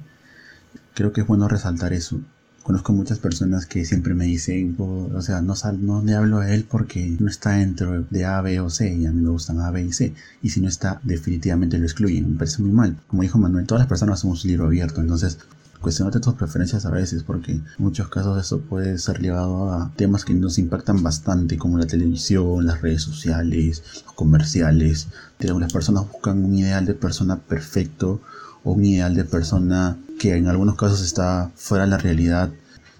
Creo 0.96 1.14
que 1.14 1.22
es 1.22 1.28
bueno 1.28 1.48
resaltar 1.48 1.94
eso. 1.94 2.20
Conozco 2.68 2.92
muchas 2.92 3.20
personas 3.20 3.66
que 3.66 3.86
siempre 3.86 4.14
me 4.14 4.26
dicen, 4.26 4.76
o 4.78 5.22
sea, 5.22 5.42
no, 5.42 5.56
sal, 5.56 5.86
no 5.86 6.04
le 6.04 6.16
hablo 6.16 6.40
a 6.40 6.54
él 6.54 6.66
porque 6.70 7.16
no 7.18 7.30
está 7.30 7.52
dentro 7.52 8.06
de 8.10 8.26
A, 8.26 8.42
B 8.42 8.60
o 8.60 8.70
C, 8.70 8.94
y 8.94 9.06
a 9.06 9.12
mí 9.14 9.22
me 9.22 9.30
gustan 9.30 9.62
A, 9.62 9.72
B 9.72 9.86
y 9.86 9.94
C. 9.94 10.14
Y 10.44 10.50
si 10.50 10.60
no 10.60 10.68
está, 10.68 11.00
definitivamente 11.04 11.78
lo 11.78 11.86
excluyen. 11.86 12.34
Me 12.34 12.38
parece 12.38 12.62
muy 12.62 12.72
mal. 12.72 12.98
Como 13.08 13.22
dijo 13.22 13.38
Manuel, 13.38 13.66
todas 13.66 13.80
las 13.80 13.88
personas 13.88 14.20
somos 14.20 14.44
un 14.44 14.50
libro 14.50 14.66
abierto, 14.66 15.00
entonces 15.00 15.38
cuestionarte 15.80 16.20
tus 16.20 16.34
preferencias 16.34 16.86
a 16.86 16.90
veces, 16.90 17.24
porque 17.24 17.54
en 17.54 17.64
muchos 17.78 18.10
casos 18.10 18.38
eso 18.38 18.60
puede 18.60 18.98
ser 18.98 19.22
llevado 19.22 19.72
a 19.72 19.90
temas 19.96 20.26
que 20.26 20.34
nos 20.34 20.60
impactan 20.60 21.02
bastante, 21.02 21.58
como 21.58 21.78
la 21.78 21.88
televisión, 21.88 22.66
las 22.66 22.82
redes 22.82 23.02
sociales, 23.02 23.82
los 24.04 24.14
comerciales. 24.14 25.08
Las 25.40 25.72
personas 25.72 26.12
buscan 26.12 26.44
un 26.44 26.54
ideal 26.54 26.86
de 26.86 26.96
persona 26.96 27.38
perfecto 27.38 28.20
o 28.66 28.74
un 28.74 28.84
ideal 28.84 29.16
de 29.16 29.24
persona 29.24 29.98
que 30.18 30.36
en 30.36 30.48
algunos 30.48 30.76
casos 30.76 31.02
está 31.02 31.52
fuera 31.56 31.86
de 31.86 31.92
la 31.92 31.98
realidad. 31.98 32.52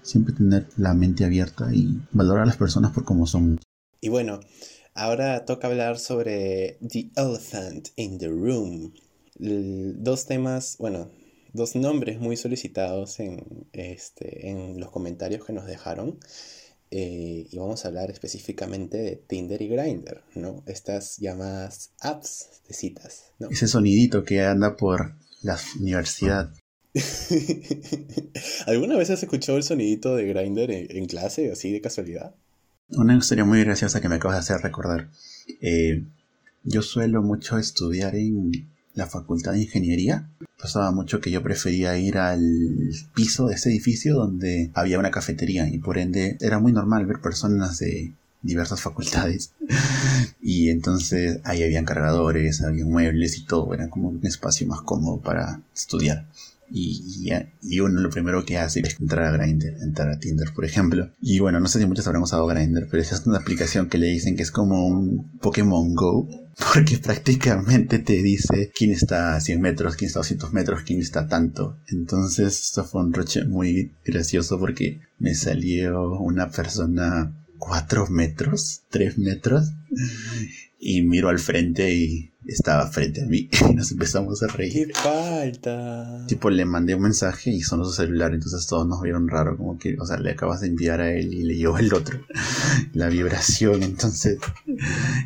Siempre 0.02 0.34
tener 0.34 0.66
la 0.76 0.94
mente 0.94 1.24
abierta 1.24 1.68
y 1.72 2.00
valorar 2.12 2.44
a 2.44 2.46
las 2.46 2.56
personas 2.56 2.92
por 2.92 3.04
cómo 3.04 3.26
son. 3.26 3.58
Y 4.00 4.08
bueno, 4.08 4.40
ahora 4.94 5.44
toca 5.44 5.68
hablar 5.68 5.98
sobre 5.98 6.78
The 6.86 7.10
Elephant 7.16 7.88
in 7.96 8.18
the 8.18 8.28
Room, 8.28 8.94
dos 9.38 10.26
temas, 10.26 10.76
bueno, 10.78 11.10
dos 11.52 11.76
nombres 11.76 12.20
muy 12.20 12.36
solicitados 12.36 13.20
en, 13.20 13.66
este, 13.72 14.50
en 14.50 14.80
los 14.80 14.90
comentarios 14.90 15.44
que 15.44 15.52
nos 15.52 15.66
dejaron. 15.66 16.18
Eh, 16.90 17.46
y 17.50 17.58
vamos 17.58 17.84
a 17.84 17.88
hablar 17.88 18.10
específicamente 18.10 18.96
de 18.96 19.16
Tinder 19.16 19.60
y 19.60 19.68
Grindr, 19.68 20.22
¿no? 20.34 20.62
Estas 20.66 21.18
llamadas 21.18 21.90
apps 22.00 22.62
de 22.66 22.72
citas, 22.72 23.24
¿no? 23.38 23.50
Ese 23.50 23.68
sonidito 23.68 24.24
que 24.24 24.40
anda 24.40 24.74
por 24.74 25.14
la 25.42 25.58
universidad. 25.78 26.50
¿Alguna 28.66 28.96
vez 28.96 29.10
has 29.10 29.22
escuchado 29.22 29.58
el 29.58 29.64
sonidito 29.64 30.16
de 30.16 30.26
Grindr 30.26 30.70
en, 30.70 31.06
clase, 31.06 31.52
así 31.52 31.72
de 31.72 31.80
casualidad? 31.80 32.34
Una 32.90 33.16
historia 33.16 33.44
muy 33.44 33.62
graciosa 33.62 34.00
que 34.00 34.08
me 34.08 34.16
acabas 34.16 34.36
de 34.36 34.54
hacer 34.54 34.64
recordar. 34.64 35.10
Eh, 35.60 36.04
yo 36.64 36.82
suelo 36.82 37.22
mucho 37.22 37.58
estudiar 37.58 38.14
en 38.14 38.68
la 38.94 39.06
facultad 39.06 39.52
de 39.52 39.62
ingeniería. 39.62 40.28
Pasaba 40.60 40.90
mucho 40.90 41.20
que 41.20 41.30
yo 41.30 41.42
prefería 41.42 41.96
ir 41.98 42.18
al 42.18 42.42
piso 43.14 43.46
de 43.46 43.54
ese 43.54 43.70
edificio 43.70 44.14
donde 44.16 44.70
había 44.74 44.98
una 44.98 45.10
cafetería 45.10 45.68
y 45.68 45.78
por 45.78 45.98
ende 45.98 46.36
era 46.40 46.58
muy 46.58 46.72
normal 46.72 47.06
ver 47.06 47.20
personas 47.20 47.78
de 47.78 48.12
diversas 48.42 48.80
facultades 48.80 49.52
y 50.40 50.70
entonces 50.70 51.40
ahí 51.44 51.62
habían 51.62 51.84
cargadores, 51.84 52.62
había 52.62 52.84
muebles 52.84 53.36
y 53.36 53.44
todo, 53.44 53.74
era 53.74 53.90
como 53.90 54.08
un 54.08 54.24
espacio 54.26 54.66
más 54.66 54.82
cómodo 54.82 55.20
para 55.20 55.60
estudiar. 55.74 56.26
Y, 56.70 57.30
y, 57.62 57.80
uno 57.80 58.00
lo 58.00 58.10
primero 58.10 58.44
que 58.44 58.58
hace 58.58 58.80
es 58.80 59.00
entrar 59.00 59.24
a 59.24 59.36
Grindr, 59.36 59.76
entrar 59.82 60.08
a 60.10 60.18
Tinder, 60.18 60.48
por 60.54 60.64
ejemplo. 60.64 61.10
Y 61.20 61.38
bueno, 61.38 61.60
no 61.60 61.68
sé 61.68 61.78
si 61.78 61.86
muchos 61.86 62.06
habrán 62.06 62.22
usado 62.22 62.46
Grindr, 62.46 62.88
pero 62.90 63.02
es 63.02 63.22
una 63.26 63.38
aplicación 63.38 63.88
que 63.88 63.98
le 63.98 64.08
dicen 64.08 64.36
que 64.36 64.42
es 64.42 64.50
como 64.50 64.86
un 64.86 65.38
Pokémon 65.38 65.94
Go, 65.94 66.28
porque 66.74 66.98
prácticamente 66.98 67.98
te 67.98 68.22
dice 68.22 68.70
quién 68.74 68.90
está 68.90 69.36
a 69.36 69.40
100 69.40 69.60
metros, 69.60 69.96
quién 69.96 70.08
está 70.08 70.20
a 70.20 70.22
200 70.22 70.52
metros, 70.52 70.82
quién 70.84 71.00
está 71.00 71.26
tanto. 71.26 71.78
Entonces, 71.88 72.60
esto 72.66 72.84
fue 72.84 73.02
un 73.02 73.12
roche 73.12 73.44
muy 73.44 73.92
gracioso 74.04 74.58
porque 74.58 75.00
me 75.18 75.34
salió 75.34 76.18
una 76.18 76.50
persona 76.50 77.34
4 77.58 78.08
metros, 78.08 78.82
3 78.90 79.18
metros, 79.18 79.72
y 80.78 81.02
miro 81.02 81.28
al 81.28 81.38
frente 81.38 81.94
y 81.94 82.32
estaba 82.48 82.86
frente 82.88 83.22
a 83.22 83.26
mí 83.26 83.48
y 83.70 83.74
nos 83.74 83.92
empezamos 83.92 84.42
a 84.42 84.46
reír. 84.48 84.88
¡Qué 84.88 84.94
falta! 84.94 86.24
Tipo, 86.26 86.50
le 86.50 86.64
mandé 86.64 86.94
un 86.94 87.02
mensaje 87.02 87.50
y 87.50 87.60
sonó 87.60 87.84
su 87.84 87.92
celular, 87.92 88.32
entonces 88.32 88.66
todos 88.66 88.86
nos 88.86 89.02
vieron 89.02 89.28
raro, 89.28 89.56
como 89.56 89.78
que, 89.78 89.96
o 90.00 90.06
sea, 90.06 90.18
le 90.18 90.30
acabas 90.30 90.60
de 90.62 90.68
enviar 90.68 91.00
a 91.00 91.12
él 91.12 91.32
y 91.34 91.44
le 91.44 91.56
llegó 91.56 91.78
el 91.78 91.92
otro 91.92 92.18
la 92.94 93.08
vibración, 93.08 93.82
entonces, 93.82 94.38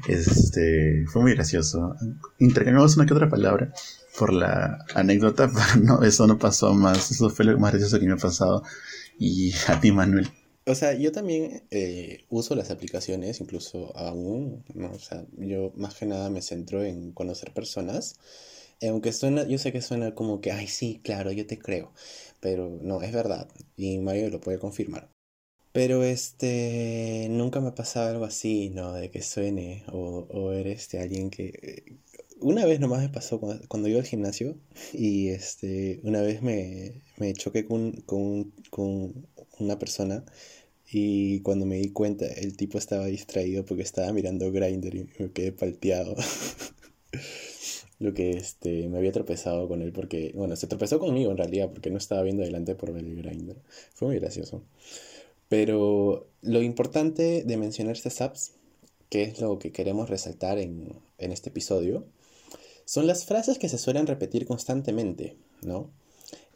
este, 0.09 1.05
fue 1.07 1.23
muy 1.23 1.35
gracioso. 1.35 1.97
Intercambiamos 2.39 2.97
una 2.97 3.07
que 3.07 3.15
otra 3.15 3.31
palabra 3.31 3.73
por 4.19 4.33
la 4.33 4.85
anécdota, 4.95 5.51
pero 5.53 5.85
no, 5.85 6.03
eso 6.03 6.27
no 6.27 6.39
pasó 6.39 6.75
más, 6.75 7.11
eso 7.11 7.31
fue 7.31 7.45
lo 7.45 7.59
más 7.59 7.73
gracioso 7.73 7.99
que 7.99 8.07
me 8.07 8.15
ha 8.15 8.17
pasado. 8.17 8.63
Y 9.19 9.53
a 9.69 9.79
ti, 9.81 9.93
Manuel. 9.93 10.29
O 10.67 10.75
sea, 10.77 10.95
yo 10.95 11.11
también 11.13 11.65
eh, 11.71 12.25
uso 12.31 12.55
las 12.55 12.71
aplicaciones, 12.71 13.41
incluso 13.41 13.97
aún, 13.97 14.65
¿no? 14.75 14.93
O 14.93 14.99
sea, 14.99 15.25
yo 15.39 15.73
más 15.77 15.95
que 15.95 16.07
nada 16.07 16.31
me 16.31 16.41
centro 16.43 16.85
en 16.85 17.13
conocer 17.13 17.53
personas. 17.53 18.17
Eh, 18.81 18.89
aunque 18.89 19.13
suena, 19.13 19.47
yo 19.47 19.59
sé 19.59 19.73
que 19.73 19.83
suena 19.83 20.15
como 20.15 20.41
que, 20.41 20.53
ay, 20.53 20.69
sí, 20.69 21.01
claro, 21.03 21.33
yo 21.33 21.47
te 21.47 21.59
creo. 21.59 21.93
Pero 22.41 22.79
no, 22.83 23.03
es 23.03 23.13
verdad. 23.13 23.49
Y 23.77 23.99
Mario 23.99 24.31
lo 24.31 24.41
puede 24.41 24.59
confirmar. 24.59 25.11
Pero 25.73 26.05
este, 26.05 27.27
nunca 27.31 27.61
me 27.61 27.69
ha 27.69 27.75
pasado 27.75 28.11
algo 28.11 28.25
así, 28.25 28.71
¿no? 28.71 28.93
De 28.93 29.11
que 29.11 29.23
suene 29.23 29.85
o, 29.93 30.27
o 30.31 30.53
eres 30.53 30.83
este, 30.83 31.01
alguien 31.01 31.31
que... 31.31 31.99
Una 32.41 32.67
vez 32.67 32.81
nomás 32.81 33.01
me 33.03 33.09
pasó 33.09 33.39
cuando, 33.41 33.67
cuando 33.69 33.89
iba 33.89 34.01
al 34.01 34.07
gimnasio 34.07 34.57
y 34.93 35.29
este, 35.29 36.01
una 36.03 36.21
vez 36.23 36.43
me, 36.43 37.03
me 37.17 37.33
choqué 37.35 37.65
con, 37.67 37.93
con, 38.03 38.53
con 38.71 39.29
una 39.59 39.79
persona 39.79 40.25
y 40.91 41.41
cuando 41.41 41.65
me 41.65 41.77
di 41.77 41.91
cuenta 41.91 42.27
el 42.27 42.57
tipo 42.57 42.77
estaba 42.79 43.07
distraído 43.07 43.65
porque 43.65 43.83
estaba 43.83 44.13
mirando 44.13 44.53
Grindr 44.53 44.95
y 44.95 45.09
me 45.19 45.31
quedé 45.33 45.53
palteado. 45.53 46.15
Lo 47.99 48.13
que 48.15 48.31
este, 48.31 48.89
me 48.89 48.99
había 48.99 49.13
tropezado 49.13 49.69
con 49.69 49.81
él 49.81 49.93
porque, 49.93 50.33
bueno, 50.35 50.57
se 50.57 50.67
tropezó 50.67 50.99
conmigo 50.99 51.31
en 51.31 51.39
realidad 51.39 51.71
porque 51.71 51.91
no 51.91 51.99
estaba 51.99 52.23
viendo 52.23 52.43
adelante 52.43 52.75
por 52.75 52.93
ver 52.93 53.05
el 53.05 53.17
Grindr. 53.17 53.57
Fue 53.95 54.09
muy 54.09 54.19
gracioso. 54.19 54.63
Pero 55.49 56.27
lo 56.41 56.63
importante 56.63 57.45
de 57.45 57.57
mencionar 57.57 57.95
estas 57.95 58.21
apps, 58.21 58.53
que 59.09 59.23
es 59.23 59.41
lo 59.41 59.59
que 59.59 59.71
queremos 59.71 60.11
resaltar 60.11 60.59
en, 60.59 60.95
en 61.19 61.33
este 61.33 61.51
episodio, 61.51 62.05
son 62.85 63.07
las 63.07 63.25
frases 63.25 63.59
que 63.59 63.69
se 63.69 63.79
suelen 63.79 64.07
repetir 64.07 64.47
constantemente, 64.47 65.37
¿no? 65.63 65.91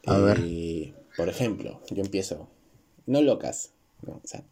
A 0.06 0.18
ver. 0.18 0.40
Eh, 0.44 0.94
por 1.16 1.28
ejemplo, 1.28 1.80
yo 1.90 2.02
empiezo, 2.02 2.48
no 3.06 3.22
locas. 3.22 3.72
O 4.06 4.20
sea, 4.24 4.44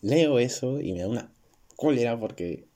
leo 0.00 0.38
eso 0.38 0.80
y 0.80 0.92
me 0.92 1.00
da 1.00 1.08
una 1.08 1.32
cólera 1.76 2.18
porque 2.18 2.66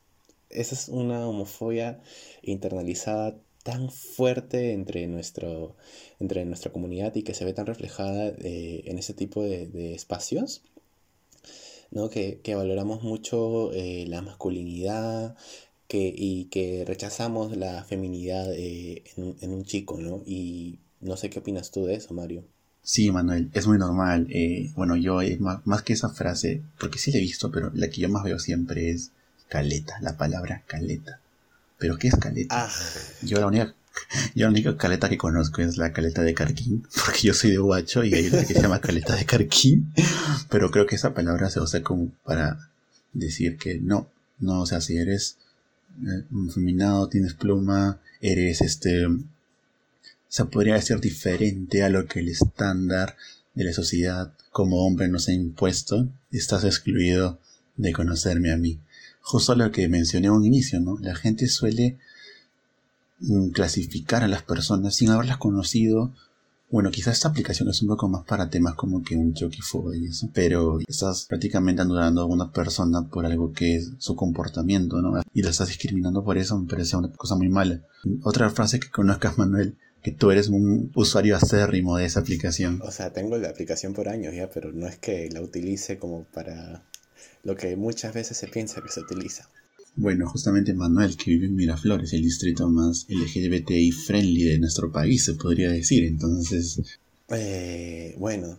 esa 0.50 0.74
es 0.74 0.88
una 0.88 1.26
homofobia 1.28 2.00
internalizada 2.42 3.38
tan 3.62 3.90
fuerte 3.90 4.72
entre, 4.72 5.06
nuestro, 5.06 5.76
entre 6.20 6.44
nuestra 6.44 6.70
comunidad 6.72 7.14
y 7.16 7.22
que 7.22 7.34
se 7.34 7.44
ve 7.44 7.54
tan 7.54 7.66
reflejada 7.66 8.28
eh, 8.28 8.82
en 8.86 8.98
ese 8.98 9.14
tipo 9.14 9.42
de, 9.42 9.94
espacios. 9.94 10.62
¿no? 11.90 12.10
Que, 12.10 12.40
valoramos 12.54 13.02
mucho 13.02 13.72
eh, 13.72 14.04
la 14.06 14.20
masculinidad 14.22 15.36
que, 15.88 16.12
y 16.16 16.46
que 16.46 16.84
rechazamos 16.84 17.56
la 17.56 17.84
feminidad 17.84 18.52
eh, 18.52 19.04
en, 19.16 19.36
en, 19.40 19.52
un 19.52 19.64
chico, 19.64 19.98
¿no? 20.00 20.22
Y 20.26 20.80
no 21.00 21.16
sé 21.16 21.30
qué 21.30 21.38
opinas 21.38 21.70
tú 21.70 21.86
de 21.86 21.94
eso, 21.94 22.14
Mario. 22.14 22.44
Sí, 22.84 23.10
Manuel, 23.10 23.50
es 23.54 23.66
muy 23.66 23.78
normal. 23.78 24.26
Eh, 24.28 24.70
bueno, 24.76 24.94
yo 24.94 25.22
eh, 25.22 25.38
más, 25.40 25.82
que 25.82 25.94
esa 25.94 26.10
frase, 26.10 26.62
porque 26.78 26.98
sí 26.98 27.10
la 27.10 27.18
he 27.18 27.22
visto, 27.22 27.50
pero 27.50 27.70
la 27.74 27.88
que 27.88 28.02
yo 28.02 28.10
más 28.10 28.24
veo 28.24 28.38
siempre 28.38 28.90
es 28.90 29.10
caleta, 29.48 29.98
la 30.02 30.18
palabra 30.18 30.62
caleta. 30.66 31.18
¿Pero 31.78 31.96
qué 31.96 32.08
es 32.08 32.16
caleta? 32.16 32.66
Ah. 32.66 32.70
Yo 33.22 33.40
la 33.40 33.46
única 33.46 33.74
yo 34.34 34.44
la 34.46 34.50
única 34.50 34.76
caleta 34.76 35.08
que 35.08 35.16
conozco 35.16 35.62
es 35.62 35.78
la 35.78 35.94
caleta 35.94 36.20
de 36.20 36.34
Carquín, 36.34 36.86
porque 37.04 37.20
yo 37.22 37.32
soy 37.32 37.52
de 37.52 37.58
Huacho 37.58 38.04
y 38.04 38.12
hay 38.12 38.28
una 38.28 38.44
que 38.44 38.52
se 38.52 38.60
llama 38.60 38.80
caleta 38.82 39.16
de 39.16 39.24
Carquín, 39.24 39.92
pero 40.50 40.70
creo 40.70 40.86
que 40.86 40.96
esa 40.96 41.14
palabra 41.14 41.48
se 41.48 41.60
usa 41.60 41.82
como 41.82 42.10
para 42.22 42.68
decir 43.14 43.56
que 43.56 43.80
no, 43.80 44.10
no, 44.40 44.60
o 44.60 44.66
sea, 44.66 44.82
si 44.82 44.98
eres 44.98 45.38
eh, 46.02 46.24
feminado, 46.52 47.08
tienes 47.08 47.32
pluma, 47.32 47.98
eres 48.20 48.60
este 48.60 49.06
sea, 50.34 50.46
podría 50.46 50.80
ser 50.82 51.00
diferente 51.00 51.84
a 51.84 51.88
lo 51.88 52.06
que 52.06 52.18
el 52.18 52.28
estándar 52.28 53.16
de 53.54 53.64
la 53.64 53.72
sociedad 53.72 54.32
como 54.50 54.84
hombre 54.84 55.06
nos 55.08 55.28
ha 55.28 55.32
impuesto, 55.32 56.08
estás 56.32 56.64
excluido 56.64 57.38
de 57.76 57.92
conocerme 57.92 58.52
a 58.52 58.56
mí. 58.56 58.80
Justo 59.20 59.54
lo 59.54 59.70
que 59.70 59.88
mencioné 59.88 60.26
a 60.26 60.32
un 60.32 60.44
inicio, 60.44 60.80
¿no? 60.80 60.98
La 60.98 61.14
gente 61.14 61.46
suele 61.46 61.98
mm, 63.20 63.50
clasificar 63.50 64.24
a 64.24 64.28
las 64.28 64.42
personas 64.42 64.96
sin 64.96 65.10
haberlas 65.10 65.38
conocido. 65.38 66.12
Bueno, 66.68 66.90
quizás 66.90 67.14
esta 67.14 67.28
aplicación 67.28 67.68
es 67.68 67.80
un 67.82 67.88
poco 67.88 68.08
más 68.08 68.24
para 68.24 68.50
temas 68.50 68.74
como 68.74 69.04
que 69.04 69.14
un 69.14 69.34
choque 69.34 69.58
y 69.94 70.06
eso, 70.06 70.28
pero 70.34 70.80
estás 70.80 71.26
prácticamente 71.26 71.82
anulando 71.82 72.22
a 72.22 72.26
una 72.26 72.50
persona 72.50 73.06
por 73.06 73.24
algo 73.24 73.52
que 73.52 73.76
es 73.76 73.92
su 73.98 74.16
comportamiento, 74.16 75.00
¿no? 75.00 75.22
Y 75.32 75.42
la 75.42 75.50
estás 75.50 75.68
discriminando 75.68 76.24
por 76.24 76.38
eso, 76.38 76.58
me 76.58 76.68
parece 76.68 76.96
una 76.96 77.12
cosa 77.12 77.36
muy 77.36 77.48
mala. 77.48 77.82
Otra 78.24 78.50
frase 78.50 78.80
que 78.80 78.90
conozcas, 78.90 79.38
Manuel, 79.38 79.76
que 80.04 80.12
tú 80.12 80.30
eres 80.30 80.48
un 80.48 80.92
usuario 80.94 81.34
acérrimo 81.34 81.96
de 81.96 82.04
esa 82.04 82.20
aplicación. 82.20 82.78
O 82.82 82.90
sea, 82.90 83.14
tengo 83.14 83.38
la 83.38 83.48
aplicación 83.48 83.94
por 83.94 84.10
años 84.10 84.34
ya, 84.34 84.50
pero 84.50 84.70
no 84.70 84.86
es 84.86 84.98
que 84.98 85.30
la 85.30 85.40
utilice 85.40 85.98
como 85.98 86.24
para 86.24 86.84
lo 87.42 87.56
que 87.56 87.74
muchas 87.74 88.12
veces 88.12 88.36
se 88.36 88.46
piensa 88.46 88.82
que 88.82 88.90
se 88.90 89.00
utiliza. 89.00 89.48
Bueno, 89.96 90.28
justamente 90.28 90.74
Manuel, 90.74 91.16
que 91.16 91.30
vive 91.30 91.46
en 91.46 91.56
Miraflores, 91.56 92.12
el 92.12 92.20
distrito 92.20 92.68
más 92.68 93.06
LGBTI 93.08 93.92
friendly 93.92 94.44
de 94.44 94.58
nuestro 94.58 94.92
país, 94.92 95.24
se 95.24 95.34
podría 95.34 95.70
decir. 95.70 96.04
Entonces. 96.04 96.82
Eh, 97.30 98.14
bueno, 98.18 98.58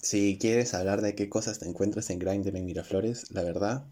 si 0.00 0.38
quieres 0.40 0.74
hablar 0.74 1.02
de 1.02 1.16
qué 1.16 1.28
cosas 1.28 1.58
te 1.58 1.68
encuentras 1.68 2.08
en 2.10 2.20
Grindr 2.20 2.54
en 2.54 2.66
Miraflores, 2.66 3.32
la 3.32 3.42
verdad, 3.42 3.84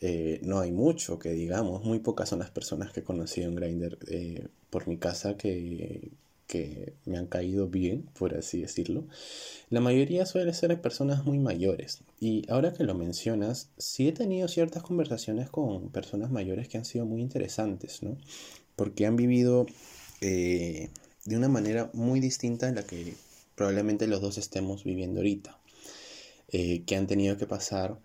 eh, 0.00 0.40
no 0.42 0.60
hay 0.60 0.72
mucho 0.72 1.18
que 1.18 1.30
digamos. 1.30 1.84
Muy 1.84 1.98
pocas 2.00 2.28
son 2.28 2.38
las 2.40 2.50
personas 2.50 2.92
que 2.92 3.00
he 3.00 3.04
conocido 3.04 3.48
en 3.48 3.56
Grindr. 3.56 3.98
Eh, 4.08 4.48
por 4.70 4.88
mi 4.88 4.96
casa 4.96 5.36
que, 5.36 6.10
que 6.46 6.94
me 7.04 7.18
han 7.18 7.26
caído 7.26 7.68
bien, 7.68 8.08
por 8.18 8.34
así 8.34 8.62
decirlo. 8.62 9.04
La 9.68 9.80
mayoría 9.80 10.26
suele 10.26 10.54
ser 10.54 10.80
personas 10.80 11.24
muy 11.24 11.38
mayores. 11.38 12.00
Y 12.18 12.44
ahora 12.50 12.72
que 12.72 12.84
lo 12.84 12.94
mencionas, 12.94 13.70
sí 13.78 14.08
he 14.08 14.12
tenido 14.12 14.48
ciertas 14.48 14.82
conversaciones 14.82 15.50
con 15.50 15.90
personas 15.90 16.30
mayores 16.30 16.68
que 16.68 16.78
han 16.78 16.84
sido 16.84 17.04
muy 17.04 17.20
interesantes, 17.20 18.02
¿no? 18.02 18.16
Porque 18.76 19.06
han 19.06 19.16
vivido 19.16 19.66
eh, 20.20 20.88
de 21.26 21.36
una 21.36 21.48
manera 21.48 21.90
muy 21.92 22.20
distinta 22.20 22.68
en 22.68 22.76
la 22.76 22.84
que 22.84 23.14
probablemente 23.54 24.06
los 24.06 24.20
dos 24.22 24.38
estemos 24.38 24.84
viviendo 24.84 25.20
ahorita. 25.20 25.58
Que 26.48 26.96
han 26.96 27.06
tenido 27.06 27.36
que 27.36 27.46
pasar 27.46 27.96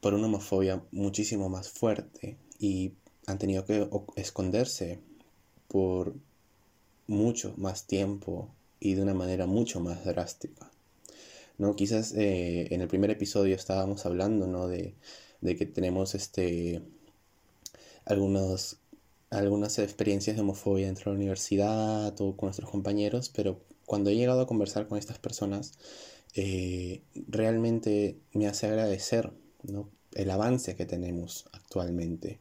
por 0.00 0.14
una 0.14 0.26
homofobia 0.26 0.82
muchísimo 0.92 1.48
más 1.48 1.68
fuerte 1.68 2.36
y 2.58 2.92
han 3.26 3.38
tenido 3.38 3.64
que 3.64 3.88
esconderse 4.16 4.98
por 5.68 6.14
mucho 7.06 7.54
más 7.56 7.86
tiempo 7.86 8.48
y 8.78 8.94
de 8.94 9.02
una 9.02 9.14
manera 9.14 9.46
mucho 9.46 9.80
más 9.80 10.04
drástica. 10.04 10.70
¿no? 11.58 11.76
Quizás 11.76 12.14
eh, 12.14 12.68
en 12.74 12.80
el 12.80 12.88
primer 12.88 13.10
episodio 13.10 13.54
estábamos 13.54 14.06
hablando 14.06 14.46
¿no? 14.46 14.68
de, 14.68 14.94
de 15.40 15.56
que 15.56 15.66
tenemos 15.66 16.14
este, 16.14 16.82
algunos, 18.04 18.78
algunas 19.28 19.78
experiencias 19.78 20.36
de 20.36 20.42
homofobia 20.42 20.86
dentro 20.86 21.10
de 21.10 21.16
la 21.16 21.20
universidad 21.20 22.18
o 22.20 22.36
con 22.36 22.46
nuestros 22.46 22.70
compañeros, 22.70 23.28
pero 23.28 23.60
cuando 23.86 24.10
he 24.10 24.16
llegado 24.16 24.40
a 24.40 24.46
conversar 24.46 24.88
con 24.88 24.98
estas 24.98 25.18
personas, 25.18 25.72
eh, 26.34 27.02
realmente 27.28 28.16
me 28.32 28.46
hace 28.46 28.66
agradecer 28.66 29.32
¿no? 29.62 29.88
el 30.14 30.30
avance 30.30 30.76
que 30.76 30.86
tenemos 30.86 31.46
actualmente 31.52 32.40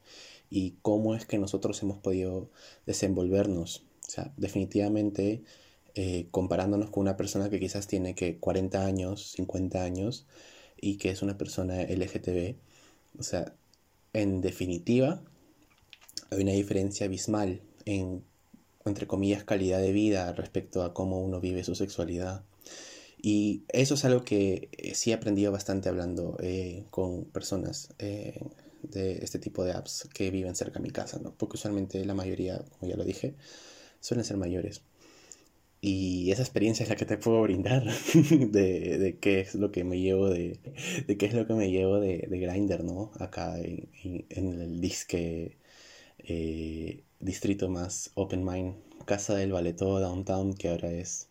y 0.49 0.75
cómo 0.81 1.15
es 1.15 1.25
que 1.25 1.37
nosotros 1.37 1.81
hemos 1.83 1.97
podido 1.99 2.49
desenvolvernos. 2.85 3.83
O 4.07 4.09
sea, 4.09 4.33
definitivamente 4.37 5.43
eh, 5.93 6.27
comparándonos 6.31 6.89
con 6.89 7.01
una 7.01 7.17
persona 7.17 7.49
que 7.49 7.59
quizás 7.59 7.87
tiene 7.87 8.15
que 8.15 8.37
40 8.37 8.85
años, 8.85 9.31
50 9.33 9.83
años 9.83 10.25
y 10.81 10.97
que 10.97 11.09
es 11.09 11.21
una 11.21 11.37
persona 11.37 11.83
LGTB, 11.83 12.55
o 13.19 13.23
sea, 13.23 13.53
en 14.13 14.41
definitiva, 14.41 15.21
hay 16.31 16.41
una 16.41 16.53
diferencia 16.53 17.05
abismal 17.05 17.61
en, 17.85 18.23
entre 18.85 19.07
comillas, 19.07 19.43
calidad 19.43 19.79
de 19.79 19.91
vida 19.91 20.31
respecto 20.33 20.83
a 20.83 20.93
cómo 20.93 21.21
uno 21.21 21.39
vive 21.39 21.63
su 21.63 21.75
sexualidad. 21.75 22.43
Y 23.21 23.63
eso 23.69 23.95
es 23.95 24.05
algo 24.05 24.23
que 24.23 24.69
eh, 24.71 24.95
sí 24.95 25.11
he 25.11 25.13
aprendido 25.13 25.51
bastante 25.51 25.89
hablando 25.89 26.37
eh, 26.41 26.85
con 26.89 27.25
personas 27.25 27.93
eh, 27.99 28.39
de 28.83 29.17
este 29.23 29.39
tipo 29.39 29.65
de 29.65 29.73
apps 29.73 30.07
que 30.13 30.31
viven 30.31 30.55
cerca 30.55 30.79
de 30.79 30.83
mi 30.83 30.91
casa, 30.91 31.19
¿no? 31.21 31.33
Porque 31.35 31.57
usualmente 31.57 32.05
la 32.05 32.13
mayoría, 32.13 32.63
como 32.79 32.89
ya 32.89 32.97
lo 32.97 33.03
dije, 33.03 33.35
suelen 33.99 34.23
ser 34.25 34.37
mayores. 34.37 34.83
Y 35.81 36.31
esa 36.31 36.43
experiencia 36.43 36.83
es 36.83 36.89
la 36.89 36.95
que 36.95 37.05
te 37.05 37.17
puedo 37.17 37.41
brindar 37.41 37.83
de, 38.13 38.97
de 38.97 39.17
qué 39.19 39.41
es 39.41 39.55
lo 39.55 39.71
que 39.71 39.83
me 39.83 39.99
llevo 39.99 40.29
de, 40.29 40.59
de 41.07 41.17
qué 41.17 41.25
es 41.25 41.33
lo 41.33 41.47
que 41.47 41.53
me 41.53 41.71
llevo 41.71 41.99
de, 41.99 42.27
de 42.29 42.39
Grindr, 42.39 42.83
¿no? 42.83 43.11
Acá 43.19 43.57
en, 43.59 43.89
en, 44.29 44.61
el 44.61 44.81
disque 44.81 45.57
distrito 47.19 47.69
más 47.69 48.11
open 48.15 48.45
mind, 48.45 48.75
Casa 49.05 49.35
del 49.35 49.51
Valeto 49.53 49.99
Downtown, 49.99 50.53
que 50.53 50.69
ahora 50.69 50.91
es 50.91 51.28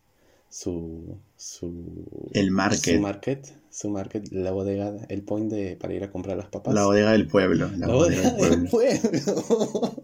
su, 0.49 1.19
su, 1.35 2.29
el 2.33 2.51
market. 2.51 2.95
Su 2.95 3.01
market, 3.01 3.47
su 3.69 3.89
market, 3.89 4.31
la 4.31 4.51
bodega, 4.51 4.95
el 5.09 5.23
point 5.23 5.51
de, 5.51 5.75
para 5.75 5.93
ir 5.93 6.03
a 6.03 6.11
comprar 6.11 6.37
las 6.37 6.47
papas. 6.47 6.73
La 6.73 6.85
bodega 6.85 7.11
del 7.11 7.27
pueblo. 7.27 7.69
La, 7.77 7.87
bodega, 7.87 8.31
del 8.31 8.67
pueblo. 8.67 10.01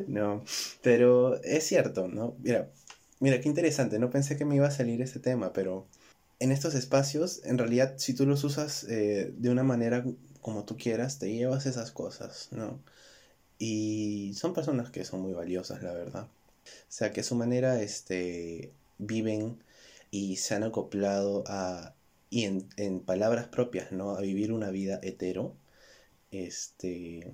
no, 0.08 0.44
pero 0.82 1.40
es 1.42 1.64
cierto, 1.64 2.08
¿no? 2.08 2.36
Mira, 2.42 2.70
mira, 3.20 3.40
qué 3.40 3.48
interesante, 3.48 3.98
no 3.98 4.10
pensé 4.10 4.36
que 4.36 4.46
me 4.46 4.56
iba 4.56 4.66
a 4.66 4.72
salir 4.72 5.02
ese 5.02 5.20
tema, 5.20 5.52
pero 5.52 5.86
en 6.38 6.50
estos 6.50 6.74
espacios, 6.74 7.42
en 7.44 7.58
realidad, 7.58 7.94
si 7.98 8.14
tú 8.14 8.26
los 8.26 8.44
usas 8.44 8.84
eh, 8.84 9.32
de 9.36 9.50
una 9.50 9.62
manera 9.62 10.04
como 10.40 10.64
tú 10.64 10.76
quieras, 10.78 11.18
te 11.18 11.30
llevas 11.32 11.66
esas 11.66 11.90
cosas, 11.90 12.48
¿no? 12.50 12.80
Y 13.58 14.32
son 14.34 14.54
personas 14.54 14.90
que 14.90 15.04
son 15.04 15.20
muy 15.20 15.34
valiosas, 15.34 15.82
la 15.82 15.92
verdad. 15.92 16.28
O 16.64 16.92
sea, 16.92 17.12
que 17.12 17.20
a 17.20 17.24
su 17.24 17.34
manera 17.34 17.80
este, 17.82 18.72
viven 18.98 19.62
y 20.10 20.36
se 20.36 20.54
han 20.54 20.64
acoplado 20.64 21.44
a, 21.46 21.94
y 22.30 22.44
en, 22.44 22.68
en 22.76 23.00
palabras 23.00 23.48
propias, 23.48 23.92
¿no? 23.92 24.16
A 24.16 24.20
vivir 24.20 24.52
una 24.52 24.70
vida 24.70 25.00
hetero. 25.02 25.56
Este, 26.30 27.32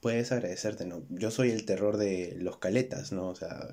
puedes 0.00 0.32
agradecerte, 0.32 0.86
¿no? 0.86 1.04
Yo 1.10 1.30
soy 1.30 1.50
el 1.50 1.64
terror 1.64 1.96
de 1.96 2.36
los 2.38 2.58
caletas, 2.58 3.12
¿no? 3.12 3.28
O 3.28 3.34
sea, 3.34 3.68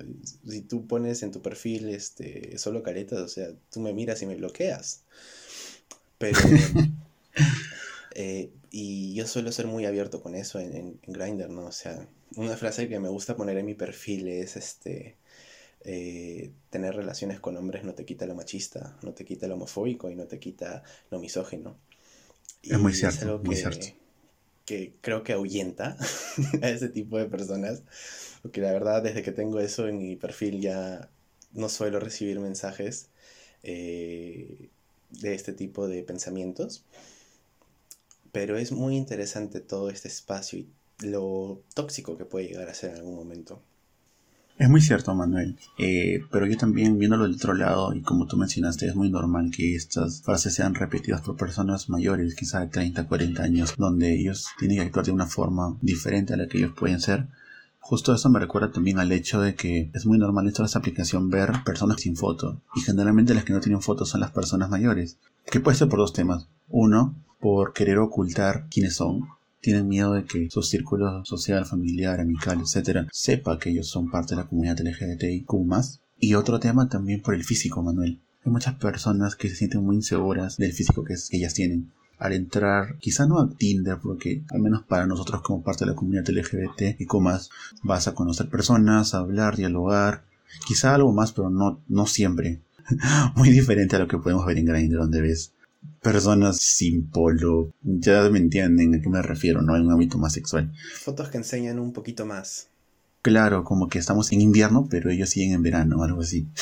si 0.48 0.62
tú 0.62 0.86
pones 0.86 1.22
en 1.22 1.32
tu 1.32 1.42
perfil 1.42 1.88
este, 1.90 2.58
solo 2.58 2.82
caletas, 2.82 3.20
o 3.20 3.28
sea, 3.28 3.48
tú 3.72 3.80
me 3.80 3.92
miras 3.92 4.22
y 4.22 4.26
me 4.26 4.36
bloqueas. 4.36 5.02
Pero... 6.18 6.38
eh, 8.14 8.50
y 8.76 9.14
yo 9.14 9.24
suelo 9.28 9.52
ser 9.52 9.68
muy 9.68 9.86
abierto 9.86 10.20
con 10.20 10.34
eso 10.34 10.58
en, 10.58 10.74
en, 10.74 11.00
en 11.00 11.12
Grindr, 11.12 11.48
¿no? 11.48 11.66
O 11.66 11.72
sea, 11.72 12.08
una 12.34 12.56
frase 12.56 12.88
que 12.88 12.98
me 12.98 13.08
gusta 13.08 13.36
poner 13.36 13.56
en 13.56 13.66
mi 13.66 13.74
perfil 13.74 14.26
es 14.26 14.56
este 14.56 15.16
eh, 15.84 16.50
tener 16.70 16.96
relaciones 16.96 17.38
con 17.38 17.56
hombres 17.56 17.84
no 17.84 17.94
te 17.94 18.04
quita 18.04 18.26
lo 18.26 18.34
machista, 18.34 18.98
no 19.02 19.12
te 19.12 19.24
quita 19.24 19.46
lo 19.46 19.54
homofóbico 19.54 20.10
y 20.10 20.16
no 20.16 20.24
te 20.24 20.40
quita 20.40 20.82
lo 21.12 21.20
misógino. 21.20 21.76
es 22.64 22.76
muy 22.80 22.92
cierto, 22.94 23.38
muy 23.44 23.54
cierto. 23.54 23.86
Que 24.64 24.94
creo 25.00 25.22
que 25.22 25.34
ahuyenta 25.34 25.96
a 26.62 26.68
ese 26.68 26.88
tipo 26.88 27.16
de 27.16 27.26
personas, 27.26 27.84
porque 28.42 28.60
la 28.60 28.72
verdad 28.72 29.04
desde 29.04 29.22
que 29.22 29.30
tengo 29.30 29.60
eso 29.60 29.86
en 29.86 29.98
mi 29.98 30.16
perfil 30.16 30.60
ya 30.60 31.10
no 31.52 31.68
suelo 31.68 32.00
recibir 32.00 32.40
mensajes 32.40 33.08
eh, 33.62 34.68
de 35.10 35.34
este 35.34 35.52
tipo 35.52 35.86
de 35.86 36.02
pensamientos. 36.02 36.82
Pero 38.34 38.58
es 38.58 38.72
muy 38.72 38.96
interesante 38.96 39.60
todo 39.60 39.90
este 39.90 40.08
espacio 40.08 40.58
y 40.58 40.68
lo 41.06 41.62
tóxico 41.72 42.18
que 42.18 42.24
puede 42.24 42.48
llegar 42.48 42.68
a 42.68 42.74
ser 42.74 42.90
en 42.90 42.96
algún 42.96 43.14
momento. 43.14 43.62
Es 44.58 44.68
muy 44.68 44.80
cierto, 44.80 45.14
Manuel. 45.14 45.56
Eh, 45.78 46.18
pero 46.32 46.44
yo 46.44 46.56
también, 46.56 46.98
viéndolo 46.98 47.22
del 47.22 47.36
otro 47.36 47.54
lado, 47.54 47.94
y 47.94 48.02
como 48.02 48.26
tú 48.26 48.36
mencionaste, 48.36 48.88
es 48.88 48.96
muy 48.96 49.08
normal 49.08 49.52
que 49.56 49.76
estas 49.76 50.22
frases 50.22 50.52
sean 50.52 50.74
repetidas 50.74 51.20
por 51.20 51.36
personas 51.36 51.88
mayores, 51.88 52.34
quizá 52.34 52.58
de 52.58 52.66
30, 52.66 53.06
40 53.06 53.40
años, 53.40 53.74
donde 53.78 54.12
ellos 54.12 54.48
tienen 54.58 54.78
que 54.78 54.82
actuar 54.82 55.06
de 55.06 55.12
una 55.12 55.26
forma 55.26 55.78
diferente 55.80 56.34
a 56.34 56.36
la 56.36 56.48
que 56.48 56.58
ellos 56.58 56.72
pueden 56.76 57.00
ser. 57.00 57.28
Justo 57.78 58.12
eso 58.12 58.30
me 58.30 58.40
recuerda 58.40 58.72
también 58.72 58.98
al 58.98 59.12
hecho 59.12 59.40
de 59.40 59.54
que 59.54 59.92
es 59.94 60.06
muy 60.06 60.18
normal 60.18 60.48
en 60.48 60.54
todas 60.54 60.72
las 60.72 60.76
aplicaciones 60.76 61.30
ver 61.30 61.52
personas 61.64 62.00
sin 62.00 62.16
foto. 62.16 62.62
Y 62.74 62.80
generalmente 62.80 63.32
las 63.34 63.44
que 63.44 63.52
no 63.52 63.60
tienen 63.60 63.80
fotos 63.80 64.08
son 64.08 64.22
las 64.22 64.32
personas 64.32 64.70
mayores. 64.70 65.18
Que 65.46 65.60
puede 65.60 65.76
ser 65.76 65.88
por 65.88 66.00
dos 66.00 66.12
temas. 66.12 66.48
Uno, 66.68 67.14
por 67.44 67.74
querer 67.74 67.98
ocultar 67.98 68.68
quiénes 68.70 68.94
son 68.94 69.28
tienen 69.60 69.86
miedo 69.86 70.14
de 70.14 70.24
que 70.24 70.48
su 70.48 70.62
círculo 70.62 71.22
social, 71.26 71.66
familiar, 71.66 72.18
amical, 72.18 72.62
etcétera, 72.62 73.06
sepa 73.12 73.58
que 73.58 73.68
ellos 73.68 73.86
son 73.86 74.10
parte 74.10 74.34
de 74.34 74.40
la 74.40 74.48
comunidad 74.48 74.78
LGBTIQ+. 74.80 75.46
Y 76.18 76.36
otro 76.36 76.58
tema 76.58 76.88
también 76.88 77.20
por 77.20 77.34
el 77.34 77.44
físico, 77.44 77.82
Manuel. 77.82 78.18
Hay 78.46 78.50
muchas 78.50 78.76
personas 78.76 79.36
que 79.36 79.50
se 79.50 79.56
sienten 79.56 79.84
muy 79.84 79.96
inseguras 79.96 80.56
del 80.56 80.72
físico 80.72 81.04
que, 81.04 81.16
ellas 81.32 81.52
tienen. 81.52 81.92
Al 82.18 82.32
entrar, 82.32 82.96
quizá 82.98 83.26
no 83.26 83.38
a 83.38 83.50
Tinder, 83.50 83.98
porque 84.02 84.42
al 84.48 84.60
menos 84.60 84.82
para 84.84 85.06
nosotros 85.06 85.42
como 85.42 85.62
parte 85.62 85.84
de 85.84 85.90
la 85.90 85.96
comunidad 85.96 86.26
LGBT 86.26 86.98
y 86.98 87.06
más, 87.20 87.50
vas 87.82 88.08
a 88.08 88.14
conocer 88.14 88.48
personas, 88.48 89.12
hablar, 89.12 89.56
dialogar, 89.56 90.24
quizá 90.66 90.94
algo 90.94 91.12
más, 91.12 91.32
pero 91.32 91.50
no, 91.50 91.78
no 91.88 92.06
siempre. 92.06 92.62
muy 93.36 93.50
diferente 93.50 93.96
a 93.96 93.98
lo 93.98 94.08
que 94.08 94.16
podemos 94.16 94.46
ver 94.46 94.56
en 94.56 94.64
Grindr, 94.64 94.96
donde 94.96 95.20
ves 95.20 95.52
personas 96.02 96.58
sin 96.58 97.08
polo. 97.08 97.72
Ya 97.82 98.28
me 98.30 98.38
entienden 98.38 98.94
a 98.94 99.00
qué 99.00 99.08
me 99.08 99.22
refiero, 99.22 99.62
¿no? 99.62 99.76
En 99.76 99.86
un 99.86 99.92
ámbito 99.92 100.18
más 100.18 100.32
sexual. 100.32 100.72
Fotos 100.94 101.28
que 101.28 101.38
enseñan 101.38 101.78
un 101.78 101.92
poquito 101.92 102.26
más. 102.26 102.68
Claro, 103.22 103.64
como 103.64 103.88
que 103.88 103.98
estamos 103.98 104.30
en 104.32 104.42
invierno, 104.42 104.86
pero 104.90 105.10
ellos 105.10 105.30
siguen 105.30 105.54
en 105.54 105.62
verano, 105.62 106.02
algo 106.02 106.20
así. 106.20 106.46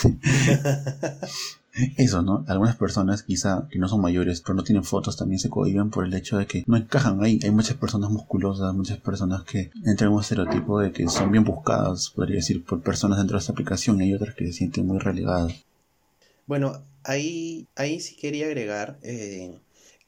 Eso, 1.96 2.22
¿no? 2.22 2.44
Algunas 2.46 2.76
personas, 2.76 3.22
quizá 3.22 3.66
que 3.70 3.78
no 3.78 3.88
son 3.88 4.00
mayores, 4.00 4.42
pero 4.42 4.54
no 4.54 4.62
tienen 4.62 4.84
fotos, 4.84 5.16
también 5.16 5.38
se 5.38 5.48
cohiben 5.48 5.90
por 5.90 6.04
el 6.04 6.14
hecho 6.14 6.38
de 6.38 6.46
que 6.46 6.62
no 6.66 6.76
encajan 6.76 7.22
ahí. 7.24 7.40
Hay 7.42 7.50
muchas 7.50 7.78
personas 7.78 8.10
musculosas, 8.10 8.74
muchas 8.74 8.98
personas 8.98 9.42
que 9.42 9.70
entran 9.84 10.10
en 10.10 10.14
un 10.14 10.20
estereotipo 10.20 10.78
de 10.78 10.92
que 10.92 11.08
son 11.08 11.32
bien 11.32 11.44
buscadas, 11.44 12.10
podría 12.10 12.36
decir, 12.36 12.62
por 12.62 12.82
personas 12.82 13.18
dentro 13.18 13.36
de 13.36 13.40
esta 13.40 13.52
aplicación, 13.52 14.00
y 14.00 14.04
hay 14.04 14.14
otras 14.14 14.34
que 14.34 14.46
se 14.46 14.52
sienten 14.52 14.86
muy 14.86 14.98
relegadas. 14.98 15.64
Bueno, 16.46 16.82
ahí, 17.04 17.68
ahí 17.76 18.00
sí 18.00 18.16
quería 18.16 18.46
agregar 18.46 18.98
eh, 19.02 19.58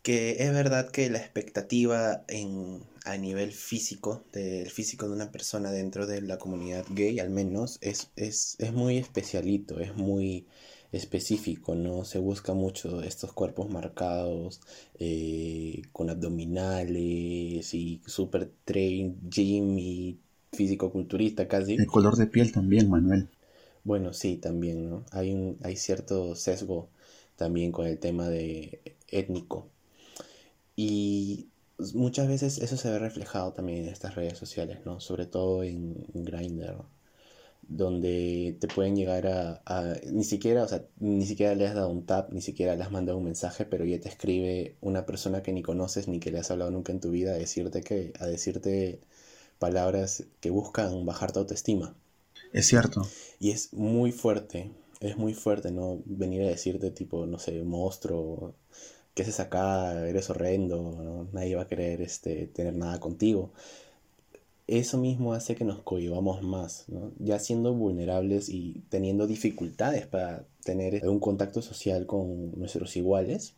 que 0.03 0.37
es 0.41 0.53
verdad 0.53 0.91
que 0.91 1.09
la 1.09 1.19
expectativa 1.19 2.25
en, 2.29 2.83
a 3.05 3.17
nivel 3.17 3.53
físico, 3.53 4.25
del 4.33 4.71
físico 4.71 5.07
de 5.07 5.15
una 5.15 5.33
persona 5.33 5.71
dentro 5.71 6.07
de 6.07 6.21
la 6.21 6.39
comunidad 6.39 6.85
gay 6.91 7.19
al 7.21 7.31
menos, 7.31 7.79
es, 7.81 8.11
es, 8.17 8.57
es 8.59 8.73
muy 8.73 8.99
especialito, 8.99 9.81
es 9.81 9.97
muy 9.97 10.47
específico, 10.93 11.75
¿no? 11.75 12.05
Se 12.05 12.19
busca 12.19 12.55
mucho 12.55 13.03
estos 13.03 13.33
cuerpos 13.33 13.71
marcados, 13.71 14.61
eh, 14.99 15.83
con 15.93 16.11
abdominales 16.11 17.75
y 17.75 18.03
super 18.07 18.51
train, 18.65 19.19
gym 19.29 19.79
y 19.79 20.19
físico-culturista 20.53 21.49
casi. 21.49 21.75
El 21.75 21.87
color 21.87 22.17
de 22.17 22.27
piel 22.27 22.53
también, 22.53 22.89
Manuel. 22.89 23.29
Bueno, 23.85 24.13
sí, 24.13 24.37
también, 24.37 24.89
¿no? 24.91 25.05
Hay, 25.13 25.33
un, 25.33 25.59
hay 25.63 25.77
cierto 25.77 26.35
sesgo 26.37 26.89
también 27.37 27.73
con 27.73 27.87
el 27.87 27.99
tema 27.99 28.29
de 28.29 28.81
étnico. 29.09 29.69
Y 30.77 31.49
muchas 31.95 32.29
veces 32.29 32.59
eso 32.59 32.77
se 32.77 32.91
ve 32.91 32.99
reflejado 32.99 33.53
también 33.53 33.85
en 33.85 33.89
estas 33.91 34.15
redes 34.15 34.39
sociales, 34.39 34.81
¿no? 34.85 35.01
Sobre 35.01 35.27
todo 35.27 35.63
en, 35.65 36.07
Grindr, 36.15 36.77
donde 37.63 38.57
te 38.61 38.69
pueden 38.69 38.97
llegar 38.97 39.27
a, 39.27 39.63
a, 39.67 39.95
ni 40.13 40.25
siquiera, 40.25 40.65
o 40.65 40.69
sea, 40.69 40.85
ni 40.99 41.27
siquiera 41.27 41.55
le 41.55 41.67
has 41.67 41.75
dado 41.75 41.91
un 41.91 42.07
tap, 42.07 42.33
ni 42.33 42.41
siquiera 42.43 42.77
le 42.77 42.83
has 42.85 42.93
mandado 42.93 43.19
un 43.19 43.25
mensaje, 43.25 43.65
pero 43.67 43.85
ya 43.85 44.01
te 44.01 44.09
escribe 44.09 44.77
una 44.81 45.07
persona 45.07 45.43
que 45.43 45.53
ni 45.53 45.63
conoces 45.63 46.09
ni 46.09 46.21
que 46.21 46.31
le 46.31 46.39
has 46.41 46.51
hablado 46.51 46.71
nunca 46.71 46.93
en 46.93 47.01
tu 47.01 47.11
vida 47.11 47.33
a 47.33 47.35
decirte 47.35 47.83
que, 47.83 48.13
a 48.21 48.27
decirte 48.27 49.01
palabras 49.59 50.25
que 50.41 50.51
buscan 50.51 51.05
bajar 51.07 51.33
tu 51.33 51.41
autoestima. 51.41 51.95
Es 52.55 52.67
cierto. 52.69 53.03
Y 53.41 53.51
es 53.51 53.73
muy 53.73 54.13
fuerte, 54.13 54.71
es 55.01 55.17
muy 55.17 55.35
fuerte, 55.35 55.73
¿no? 55.73 56.01
Venir 56.05 56.43
a 56.43 56.47
decirte 56.47 56.93
tipo, 56.93 57.27
no 57.27 57.41
sé, 57.41 57.65
monstruo, 57.65 58.55
¿qué 59.13 59.25
haces 59.25 59.41
acá? 59.41 60.09
Eres 60.09 60.31
horrendo, 60.31 60.93
¿no? 61.03 61.29
Nadie 61.33 61.57
va 61.57 61.63
a 61.63 61.67
querer 61.67 62.01
este, 62.01 62.47
tener 62.47 62.77
nada 62.77 63.01
contigo. 63.01 63.53
Eso 64.69 64.99
mismo 64.99 65.35
hace 65.35 65.57
que 65.57 65.65
nos 65.65 65.83
cohibamos 65.83 66.43
más, 66.43 66.85
¿no? 66.87 67.11
Ya 67.19 67.41
siendo 67.41 67.75
vulnerables 67.75 68.49
y 68.49 68.85
teniendo 68.89 69.27
dificultades 69.27 70.07
para 70.07 70.47
tener 70.63 71.09
un 71.09 71.19
contacto 71.19 71.61
social 71.61 72.07
con 72.07 72.57
nuestros 72.57 72.97
iguales, 72.97 73.57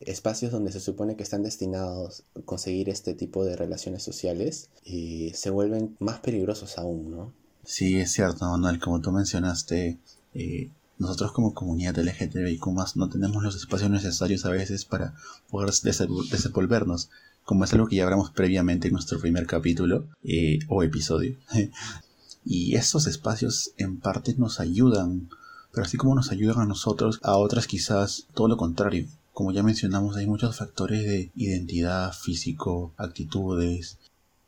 espacios 0.00 0.52
donde 0.52 0.72
se 0.72 0.80
supone 0.80 1.16
que 1.16 1.22
están 1.22 1.42
destinados 1.42 2.24
a 2.34 2.40
conseguir 2.46 2.88
este 2.88 3.12
tipo 3.12 3.44
de 3.44 3.56
relaciones 3.56 4.02
sociales 4.02 4.70
y 4.84 5.32
se 5.34 5.50
vuelven 5.50 5.96
más 5.98 6.20
peligrosos 6.20 6.78
aún, 6.78 7.10
¿no? 7.10 7.41
Sí, 7.64 7.98
es 7.98 8.12
cierto, 8.12 8.44
Manuel, 8.46 8.80
como 8.80 9.00
tú 9.00 9.12
mencionaste, 9.12 9.98
eh, 10.34 10.70
nosotros 10.98 11.32
como 11.32 11.54
comunidad 11.54 11.98
LGTBIQ 11.98 12.66
no 12.96 13.08
tenemos 13.08 13.42
los 13.42 13.56
espacios 13.56 13.90
necesarios 13.90 14.44
a 14.44 14.50
veces 14.50 14.84
para 14.84 15.14
poder 15.50 15.72
desenvolvernos, 15.72 17.10
como 17.44 17.64
es 17.64 17.72
algo 17.72 17.88
que 17.88 17.96
ya 17.96 18.04
hablamos 18.04 18.30
previamente 18.30 18.88
en 18.88 18.94
nuestro 18.94 19.20
primer 19.20 19.46
capítulo 19.46 20.06
eh, 20.24 20.58
o 20.68 20.82
episodio. 20.82 21.36
y 22.44 22.74
esos 22.74 23.06
espacios 23.06 23.72
en 23.76 24.00
parte 24.00 24.34
nos 24.36 24.60
ayudan, 24.60 25.28
pero 25.72 25.84
así 25.84 25.96
como 25.96 26.14
nos 26.14 26.30
ayudan 26.30 26.60
a 26.60 26.66
nosotros, 26.66 27.20
a 27.22 27.36
otras 27.36 27.66
quizás 27.66 28.26
todo 28.34 28.48
lo 28.48 28.56
contrario. 28.56 29.06
Como 29.32 29.52
ya 29.52 29.62
mencionamos, 29.62 30.16
hay 30.16 30.26
muchos 30.26 30.56
factores 30.56 31.04
de 31.04 31.32
identidad, 31.36 32.12
físico, 32.12 32.92
actitudes, 32.96 33.98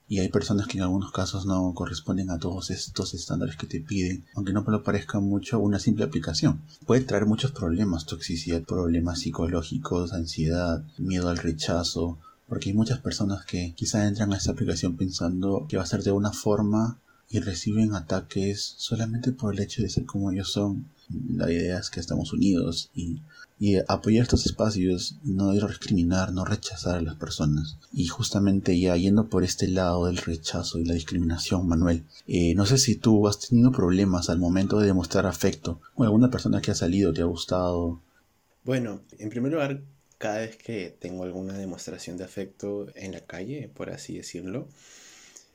y 0.08 0.18
hay 0.18 0.28
personas 0.28 0.66
que 0.66 0.76
en 0.76 0.84
algunos 0.84 1.12
casos 1.12 1.46
no 1.46 1.72
corresponden 1.74 2.30
a 2.30 2.38
todos 2.38 2.70
estos 2.70 3.14
estándares 3.14 3.56
que 3.56 3.66
te 3.66 3.80
piden, 3.80 4.24
aunque 4.34 4.52
no 4.52 4.62
lo 4.66 4.82
parezca 4.82 5.20
mucho 5.20 5.58
una 5.58 5.78
simple 5.78 6.04
aplicación. 6.04 6.60
Puede 6.86 7.02
traer 7.02 7.26
muchos 7.26 7.52
problemas, 7.52 8.06
toxicidad, 8.06 8.62
problemas 8.62 9.20
psicológicos, 9.20 10.12
ansiedad, 10.12 10.84
miedo 10.98 11.28
al 11.28 11.38
rechazo, 11.38 12.18
porque 12.48 12.70
hay 12.70 12.74
muchas 12.76 13.00
personas 13.00 13.46
que 13.46 13.72
quizá 13.74 14.06
entran 14.06 14.32
a 14.32 14.36
esta 14.36 14.52
aplicación 14.52 14.96
pensando 14.96 15.66
que 15.68 15.78
va 15.78 15.82
a 15.84 15.86
ser 15.86 16.02
de 16.02 16.12
una 16.12 16.32
forma 16.32 16.98
y 17.28 17.40
reciben 17.40 17.94
ataques 17.94 18.74
solamente 18.76 19.32
por 19.32 19.54
el 19.54 19.60
hecho 19.60 19.82
de 19.82 19.88
ser 19.88 20.04
como 20.04 20.30
ellos 20.30 20.52
son. 20.52 20.86
La 21.28 21.50
idea 21.50 21.78
es 21.78 21.90
que 21.90 22.00
estamos 22.00 22.32
unidos 22.32 22.90
y 22.94 23.20
y 23.58 23.76
apoyar 23.88 24.24
estos 24.24 24.46
espacios, 24.46 25.16
no 25.22 25.52
discriminar, 25.52 26.32
no 26.32 26.44
rechazar 26.44 26.96
a 26.96 27.00
las 27.00 27.14
personas. 27.16 27.78
Y 27.92 28.06
justamente 28.08 28.78
ya 28.78 28.96
yendo 28.96 29.28
por 29.28 29.44
este 29.44 29.68
lado 29.68 30.06
del 30.06 30.16
rechazo 30.16 30.78
y 30.78 30.84
la 30.84 30.94
discriminación, 30.94 31.68
Manuel, 31.68 32.04
eh, 32.26 32.54
no 32.54 32.66
sé 32.66 32.78
si 32.78 32.96
tú 32.96 33.26
has 33.28 33.38
tenido 33.38 33.70
problemas 33.70 34.28
al 34.28 34.38
momento 34.38 34.80
de 34.80 34.86
demostrar 34.86 35.26
afecto 35.26 35.80
o 35.94 36.04
alguna 36.04 36.30
persona 36.30 36.60
que 36.60 36.72
ha 36.72 36.74
salido 36.74 37.12
te 37.12 37.22
ha 37.22 37.26
gustado. 37.26 38.00
Bueno, 38.64 39.02
en 39.18 39.30
primer 39.30 39.52
lugar, 39.52 39.82
cada 40.18 40.38
vez 40.38 40.56
que 40.56 40.96
tengo 40.98 41.22
alguna 41.22 41.56
demostración 41.56 42.16
de 42.16 42.24
afecto 42.24 42.86
en 42.96 43.12
la 43.12 43.20
calle, 43.20 43.70
por 43.74 43.90
así 43.90 44.16
decirlo, 44.16 44.68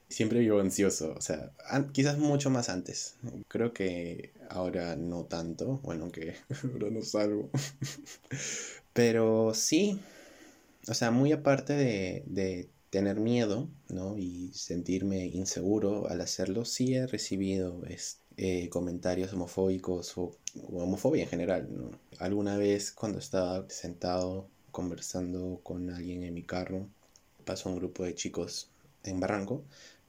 siempre 0.10 0.40
vivo 0.40 0.60
ansioso, 0.60 1.14
o 1.18 1.22
sea, 1.22 1.52
quizás 1.92 2.18
mucho 2.18 2.50
más 2.50 2.70
antes. 2.70 3.16
Creo 3.48 3.74
que 3.74 4.34
ahora 4.50 4.96
no 4.96 5.26
tanto, 5.26 5.80
bueno, 5.84 6.12
que 6.12 6.36
ahora 6.74 6.90
no 6.90 7.02
salgo. 7.02 7.50
Pero 8.94 9.54
sí, 9.54 10.00
o 10.88 10.94
sea, 10.94 11.12
muy 11.12 11.32
aparte 11.32 11.74
de, 11.74 12.24
de 12.26 12.70
tener 12.90 13.20
miedo, 13.20 13.70
¿no? 13.90 14.18
Y 14.18 14.52
sentirme 14.54 15.26
inseguro 15.28 16.10
al 16.10 16.22
hacerlo, 16.22 16.66
sí 16.66 16.96
he 16.96 17.08
recibido 17.08 17.82
eh, 18.38 18.70
comentarios 18.70 19.34
homofóbicos 19.34 20.18
o, 20.18 20.36
homofobia 20.72 21.24
en 21.24 21.30
general. 21.30 21.70
Alguna 22.20 22.58
vez 22.58 22.92
cuando 22.92 23.20
estaba 23.20 23.70
sentado 23.70 24.48
conversando 24.72 25.60
con 25.64 25.90
alguien 25.92 26.24
en 26.24 26.34
mi 26.34 26.44
carro, 26.44 26.88
pasó 27.46 27.70
un 27.70 27.76
grupo 27.76 28.04
de 28.04 28.16
chicos 28.16 28.70
en 29.04 29.20
Barranco 29.20 29.64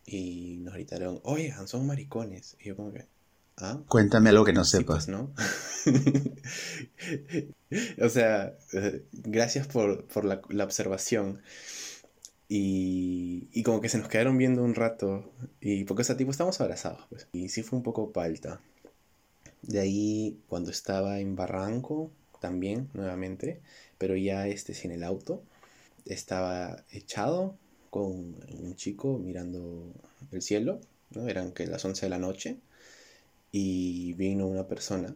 y 0.06 0.58
nos 0.58 0.74
gritaron, 0.74 1.20
oigan, 1.24 1.68
son 1.68 1.86
maricones. 1.86 2.56
Y 2.60 2.68
yo 2.68 2.76
como 2.76 2.92
que, 2.92 3.06
¿ah? 3.58 3.80
Cuéntame 3.88 4.30
algo 4.30 4.44
que 4.44 4.52
no 4.52 4.64
sepas. 4.64 5.06
Pues, 5.06 5.08
¿no? 5.08 5.32
o 8.04 8.08
sea, 8.08 8.56
eh, 8.72 9.04
gracias 9.12 9.68
por, 9.68 10.24
la, 10.24 10.64
observación. 10.64 11.42
Y, 12.48 13.48
y, 13.52 13.62
como 13.62 13.80
que 13.80 13.88
se 13.88 13.98
nos 13.98 14.08
quedaron 14.08 14.36
viendo 14.36 14.64
un 14.64 14.74
rato. 14.74 15.32
Y 15.60 15.84
porque, 15.84 16.02
ese 16.02 16.16
tipo, 16.16 16.32
estamos 16.32 16.60
abrazados, 16.60 17.06
pues. 17.08 17.28
Y 17.32 17.48
sí 17.48 17.62
fue 17.62 17.76
un 17.76 17.84
poco 17.84 18.12
palta. 18.12 18.60
De 19.62 19.78
ahí, 19.78 20.40
cuando 20.48 20.70
estaba 20.70 21.20
en 21.20 21.36
Barranco, 21.36 22.10
también, 22.40 22.88
nuevamente, 22.94 23.60
pero 23.98 24.16
ya 24.16 24.48
este 24.48 24.74
sin 24.74 24.90
el 24.90 25.04
auto, 25.04 25.44
estaba 26.06 26.84
echado 26.90 27.56
con 27.90 28.36
un 28.62 28.74
chico 28.76 29.18
mirando 29.18 29.92
el 30.32 30.42
cielo, 30.42 30.80
¿no? 31.10 31.28
Eran 31.28 31.52
que 31.52 31.66
las 31.66 31.84
11 31.84 32.06
de 32.06 32.10
la 32.10 32.18
noche 32.18 32.56
y 33.52 34.14
vino 34.14 34.46
una 34.46 34.66
persona 34.66 35.14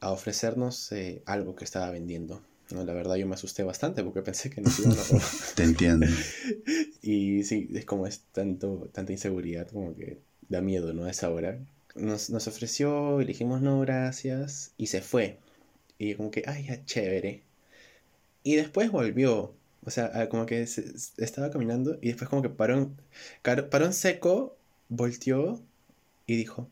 a 0.00 0.10
ofrecernos 0.10 0.92
eh, 0.92 1.22
algo 1.26 1.54
que 1.54 1.64
estaba 1.64 1.90
vendiendo. 1.90 2.42
¿no? 2.70 2.84
La 2.84 2.92
verdad 2.94 3.16
yo 3.16 3.26
me 3.26 3.34
asusté 3.34 3.62
bastante 3.62 4.02
porque 4.02 4.22
pensé 4.22 4.50
que 4.50 4.60
nos 4.60 4.78
iban 4.78 4.92
a 4.92 5.02
robar. 5.02 5.22
Te 5.54 5.62
entiendo. 5.62 6.06
y 7.02 7.44
sí, 7.44 7.68
es 7.74 7.84
como 7.84 8.06
es 8.06 8.22
tanto, 8.32 8.88
tanta 8.92 9.12
inseguridad 9.12 9.68
como 9.68 9.94
que 9.94 10.18
da 10.48 10.60
miedo, 10.60 10.92
¿no? 10.92 11.04
A 11.04 11.10
esa 11.10 11.30
hora. 11.30 11.58
Nos, 11.94 12.28
nos 12.30 12.46
ofreció, 12.46 13.22
y 13.22 13.24
dijimos 13.24 13.62
no, 13.62 13.80
gracias, 13.80 14.72
y 14.76 14.88
se 14.88 15.00
fue. 15.00 15.38
Y 15.98 16.14
como 16.14 16.30
que, 16.30 16.42
ay, 16.46 16.64
ya 16.66 16.84
chévere. 16.84 17.42
Y 18.42 18.56
después 18.56 18.90
volvió 18.90 19.54
o 19.86 19.90
sea, 19.90 20.10
ah, 20.14 20.28
como 20.28 20.46
que 20.46 20.62
estaba 20.62 21.50
caminando 21.50 21.96
y 22.02 22.08
después 22.08 22.28
como 22.28 22.42
que 22.42 22.48
paró 22.48 22.74
en, 22.74 22.96
paró 23.70 23.86
en 23.86 23.92
seco, 23.92 24.56
volteó 24.88 25.62
y 26.26 26.36
dijo, 26.36 26.68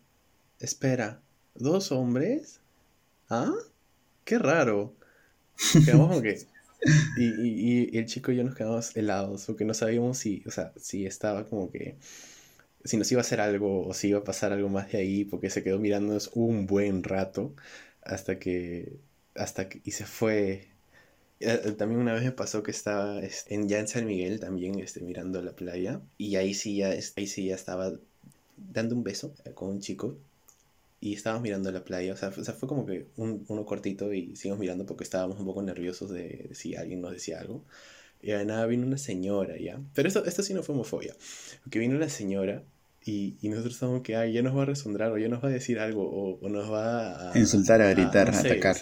espera, 0.58 1.22
¿dos 1.54 1.92
hombres? 1.92 2.60
¿Ah? 3.30 3.54
Qué 4.24 4.38
raro. 4.38 4.94
Quedamos 5.84 6.08
como 6.08 6.22
que... 6.22 6.46
Y, 7.16 7.24
y, 7.24 7.88
y, 7.94 7.98
el 7.98 8.04
chico 8.04 8.30
y 8.30 8.36
yo 8.36 8.44
nos 8.44 8.54
quedamos 8.54 8.94
helados 8.94 9.46
porque 9.46 9.64
no 9.64 9.72
sabíamos 9.72 10.18
si, 10.18 10.42
o 10.44 10.50
sea, 10.50 10.70
si 10.76 11.06
estaba 11.06 11.46
como 11.46 11.70
que... 11.70 11.96
Si 12.84 12.98
nos 12.98 13.10
iba 13.10 13.22
a 13.22 13.24
hacer 13.24 13.40
algo 13.40 13.86
o 13.86 13.94
si 13.94 14.08
iba 14.08 14.18
a 14.18 14.24
pasar 14.24 14.52
algo 14.52 14.68
más 14.68 14.92
de 14.92 14.98
ahí 14.98 15.24
porque 15.24 15.48
se 15.48 15.62
quedó 15.62 15.78
mirándonos 15.78 16.30
un 16.34 16.66
buen 16.66 17.02
rato 17.02 17.54
hasta 18.02 18.38
que... 18.38 18.98
Hasta 19.34 19.70
que... 19.70 19.80
Y 19.82 19.92
se 19.92 20.04
fue 20.04 20.73
también 21.76 22.00
una 22.00 22.14
vez 22.14 22.24
me 22.24 22.32
pasó 22.32 22.62
que 22.62 22.70
estaba 22.70 23.20
en, 23.48 23.68
ya 23.68 23.78
en 23.78 23.88
San 23.88 24.06
Miguel 24.06 24.40
también 24.40 24.78
este, 24.78 25.00
mirando 25.00 25.42
la 25.42 25.52
playa 25.52 26.00
y 26.18 26.36
ahí 26.36 26.54
sí, 26.54 26.76
ya, 26.76 26.90
ahí 26.90 27.26
sí 27.26 27.46
ya 27.46 27.54
estaba 27.54 27.92
dando 28.56 28.94
un 28.94 29.04
beso 29.04 29.34
eh, 29.44 29.50
con 29.52 29.70
un 29.70 29.80
chico 29.80 30.16
y 31.00 31.12
estábamos 31.12 31.42
mirando 31.42 31.70
la 31.70 31.84
playa, 31.84 32.14
o 32.14 32.16
sea, 32.16 32.30
fue 32.30 32.66
como 32.66 32.86
que 32.86 33.06
un, 33.16 33.44
uno 33.48 33.66
cortito 33.66 34.14
y 34.14 34.34
seguimos 34.36 34.58
mirando 34.58 34.86
porque 34.86 35.04
estábamos 35.04 35.38
un 35.38 35.44
poco 35.44 35.60
nerviosos 35.60 36.10
de, 36.10 36.48
si 36.54 36.76
alguien 36.76 37.02
nos 37.02 37.12
decía 37.12 37.40
algo. 37.40 37.62
Y 38.22 38.28
de 38.28 38.42
nada 38.46 38.64
vino 38.64 38.86
una 38.86 38.96
señora, 38.96 39.58
¿ya? 39.58 39.78
Pero 39.94 40.08
esto, 40.08 40.24
esto 40.24 40.42
sí 40.42 40.54
no 40.54 40.62
fue 40.62 40.74
homofobia, 40.74 41.14
porque 41.62 41.78
vino 41.78 41.94
una 41.94 42.08
señora 42.08 42.62
y, 43.04 43.36
y, 43.42 43.50
nosotros 43.50 43.74
estábamos 43.74 44.00
que, 44.00 44.16
ay, 44.16 44.32
ya 44.32 44.40
nos 44.40 44.56
va 44.56 44.62
a 44.62 44.64
resondrar, 44.64 45.12
o 45.12 45.18
ya 45.18 45.28
nos 45.28 45.44
va 45.44 45.48
a 45.48 45.52
decir 45.52 45.78
algo, 45.78 46.38
o, 46.40 46.48
nos 46.48 46.72
va 46.72 47.32
a... 47.32 47.38
Insultar, 47.38 47.82
a 47.82 47.90
gritar, 47.90 48.30
a, 48.30 48.38
atacar. 48.38 48.74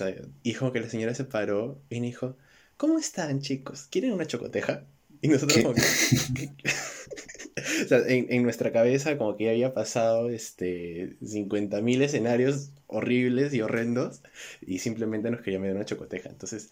y 0.45 0.55
como 0.55 0.71
que 0.71 0.79
la 0.79 0.89
señora 0.89 1.13
se 1.17 1.25
paró 1.25 1.81
y 1.91 1.99
dijo, 1.99 2.37
¿cómo 2.83 2.99
están 2.99 3.41
chicos? 3.41 3.87
¿Quieren 3.89 4.11
una 4.11 4.27
chocoteja? 4.27 4.83
Y 5.21 5.29
nosotros 5.29 5.63
como 5.63 5.73
que... 5.73 5.83
o 7.85 7.87
sea, 7.87 8.01
en, 8.09 8.43
nuestra 8.43 8.73
cabeza 8.73 9.17
como 9.17 9.37
que 9.37 9.45
ya 9.45 9.51
había 9.51 9.73
pasado 9.73 10.31
este 10.31 11.17
50.000 11.21 12.03
escenarios 12.03 12.71
horribles 12.89 13.55
y 13.55 13.61
horrendos 13.61 14.21
y 14.67 14.81
simplemente 14.81 15.31
nos 15.31 15.43
quería 15.43 15.61
meter 15.61 15.77
una 15.77 15.85
chocoteja. 15.85 16.29
Entonces, 16.29 16.71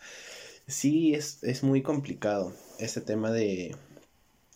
sí 0.66 1.14
es, 1.14 1.44
es 1.44 1.62
muy 1.62 1.80
complicado 1.80 2.52
este 2.80 3.02
tema 3.02 3.30
de, 3.30 3.76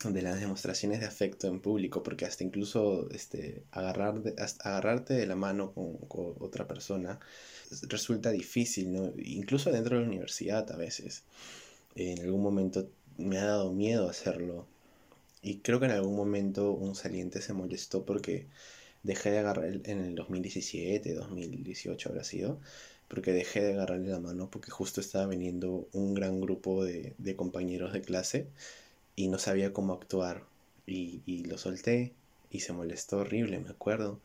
de 0.03 0.23
las 0.23 0.41
demostraciones 0.41 0.99
de 0.99 1.07
afecto 1.07 1.47
en 1.47 1.61
público, 1.61 2.03
porque 2.03 2.25
hasta 2.25 2.43
incluso 2.43 3.09
este, 3.13 3.63
agarrar 3.71 4.21
agarrarte 4.65 5.15
de 5.15 5.27
la 5.27 5.37
mano 5.37 5.73
con, 5.73 5.99
con, 6.09 6.35
otra 6.41 6.67
persona 6.67 7.21
resulta 7.83 8.31
difícil, 8.31 9.13
incluso 9.25 9.71
dentro 9.71 9.97
de 9.97 10.03
la 10.03 10.09
universidad 10.09 10.71
a 10.71 10.77
veces. 10.77 11.25
En 11.97 12.21
algún 12.21 12.43
momento 12.43 12.89
me 13.19 13.39
ha 13.39 13.45
dado 13.45 13.73
miedo 13.73 14.09
hacerlo. 14.09 14.67
Y 15.43 15.59
creo 15.59 15.79
que 15.79 15.87
en 15.87 15.93
algún 15.93 16.17
momento 16.17 16.73
un 16.73 16.95
saliente 16.95 17.43
se 17.43 17.53
molestó 17.53 18.05
porque 18.05 18.47
dejé 19.03 19.31
de 19.31 19.39
agarrar 19.39 19.81
en 19.85 20.01
el 20.01 20.15
2017, 20.15 21.15
2018 21.15 22.09
habrá 22.09 22.25
sido, 22.25 22.59
porque 23.09 23.33
dejé 23.33 23.61
de 23.63 23.75
agarrarle 23.75 24.09
la 24.09 24.21
mano 24.21 24.51
porque 24.51 24.71
justo 24.71 25.01
estaba 25.01 25.27
viniendo 25.27 25.87
un 25.93 26.15
gran 26.15 26.41
grupo 26.41 26.85
de, 26.85 27.15
de 27.19 27.37
compañeros 27.37 27.93
de 27.93 28.01
clase 28.01 28.49
y 29.17 29.29
no 29.29 29.39
sabía 29.39 29.73
cómo 29.73 29.93
actuar. 29.93 30.45
Y, 30.87 31.23
y, 31.27 31.45
lo 31.45 31.57
solté 31.57 32.13
y 32.51 32.61
se 32.61 32.73
molestó 32.73 33.19
horrible, 33.19 33.59
me 33.59 33.71
acuerdo. 33.71 34.21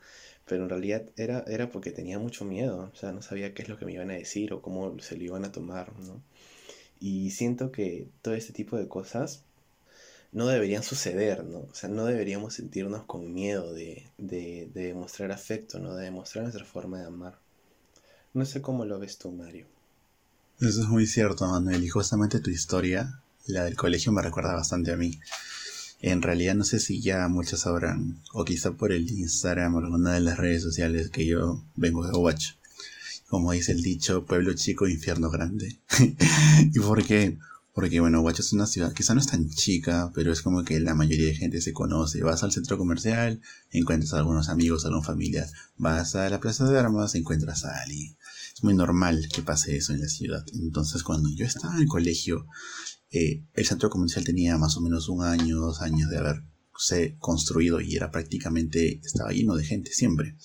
Pero 0.50 0.64
en 0.64 0.70
realidad 0.70 1.04
era, 1.16 1.46
era 1.48 1.70
porque 1.70 1.92
tenía 1.92 2.18
mucho 2.18 2.44
miedo, 2.44 2.90
o 2.92 2.96
sea, 2.98 3.12
no 3.12 3.22
sabía 3.22 3.54
qué 3.54 3.62
es 3.62 3.70
lo 3.70 3.78
que 3.78 3.86
me 3.86 3.94
iban 3.94 4.10
a 4.10 4.16
decir 4.16 4.52
o 4.52 4.62
cómo 4.64 5.00
se 5.00 5.16
lo 5.16 5.24
iban 5.24 5.46
a 5.46 5.52
tomar, 5.52 5.94
¿no? 6.00 6.22
Y 7.00 7.30
siento 7.32 7.72
que 7.72 8.10
todo 8.24 8.34
este 8.34 8.52
tipo 8.52 8.76
de 8.76 8.88
cosas 8.88 9.44
no 10.32 10.48
deberían 10.48 10.82
suceder, 10.84 11.44
¿no? 11.46 11.60
O 11.60 11.74
sea, 11.74 11.90
no 11.90 12.06
deberíamos 12.06 12.56
sentirnos 12.56 13.04
con 13.04 13.32
miedo 13.32 13.74
de, 13.74 14.10
de, 14.18 14.70
de 14.74 14.88
demostrar 14.88 15.32
afecto, 15.32 15.80
¿no? 15.80 15.96
De 15.96 16.06
demostrar 16.06 16.44
nuestra 16.44 16.66
forma 16.66 17.00
de 17.00 17.06
amar. 17.06 17.40
No 18.34 18.46
sé 18.46 18.62
cómo 18.62 18.86
lo 18.86 19.00
ves 19.00 19.20
tú, 19.20 19.32
Mario. 19.32 19.68
Eso 20.60 20.82
es 20.82 20.88
muy 20.88 21.06
cierto, 21.06 21.48
Manuel. 21.48 21.84
Y 21.84 21.90
justamente 21.90 22.40
tu 22.40 22.50
historia, 22.50 23.22
la 23.46 23.66
del 23.66 23.76
colegio, 23.76 24.12
me 24.12 24.22
recuerda 24.24 24.54
bastante 24.56 24.92
a 24.92 24.98
mí. 24.98 25.20
En 26.02 26.22
realidad 26.22 26.56
no 26.56 26.64
sé 26.64 26.80
si 26.80 27.02
ya 27.02 27.28
muchos 27.28 27.62
sabrán, 27.62 28.22
o 28.34 28.46
quizá 28.46 28.72
por 28.72 28.92
el 28.92 29.10
Instagram 29.10 29.76
o 29.76 29.80
alguna 29.80 30.14
de 30.14 30.22
las 30.22 30.38
redes 30.38 30.64
sociales 30.64 31.10
que 31.10 31.26
yo 31.26 31.64
vengo 31.76 32.08
de 32.08 32.18
Watch. 32.18 32.54
Como 33.28 33.52
dice 33.52 33.74
el 33.74 33.84
dicho, 33.84 34.26
pueblo 34.26 34.54
chico, 34.54 34.88
infierno 34.88 35.30
grande. 35.30 35.80
¿Y 36.74 36.80
por 36.80 37.06
qué? 37.06 37.38
Porque 37.80 38.00
bueno, 38.00 38.22
Huacho 38.22 38.42
es 38.42 38.52
una 38.52 38.66
ciudad, 38.66 38.92
quizá 38.94 39.14
no 39.14 39.22
es 39.22 39.28
tan 39.28 39.50
chica, 39.50 40.12
pero 40.14 40.34
es 40.34 40.42
como 40.42 40.66
que 40.66 40.80
la 40.82 40.96
mayoría 40.96 41.28
de 41.28 41.36
gente 41.36 41.62
se 41.62 41.72
conoce. 41.72 42.22
Vas 42.24 42.44
al 42.44 42.52
centro 42.52 42.78
comercial, 42.78 43.42
encuentras 43.72 44.14
a 44.14 44.18
algunos 44.18 44.50
amigos, 44.50 44.84
a 44.84 44.88
alguna 44.90 45.06
familia. 45.06 45.48
Vas 45.78 46.16
a 46.16 46.30
la 46.30 46.42
plaza 46.42 46.70
de 46.70 46.78
armas, 46.78 47.16
encuentras 47.16 47.64
a 47.64 47.82
alguien. 47.84 48.18
Es 48.54 48.64
muy 48.64 48.74
normal 48.74 49.30
que 49.34 49.44
pase 49.44 49.78
eso 49.78 49.94
en 49.94 50.02
la 50.02 50.10
ciudad. 50.10 50.44
Entonces 50.54 51.04
cuando 51.04 51.30
yo 51.30 51.46
estaba 51.46 51.76
en 51.76 51.84
el 51.84 51.88
colegio, 51.88 52.48
eh, 53.12 53.44
el 53.54 53.66
centro 53.66 53.90
comercial 53.90 54.24
tenía 54.24 54.58
más 54.58 54.78
o 54.78 54.82
menos 54.82 55.10
un 55.10 55.24
año, 55.24 55.58
dos 55.58 55.82
años 55.82 56.10
de 56.10 56.18
haberse 56.18 57.18
construido 57.20 57.82
y 57.82 57.96
era 57.96 58.12
prácticamente, 58.12 59.00
estaba 59.04 59.32
lleno 59.32 59.56
de 59.56 59.66
gente 59.66 59.92
siempre. 59.92 60.36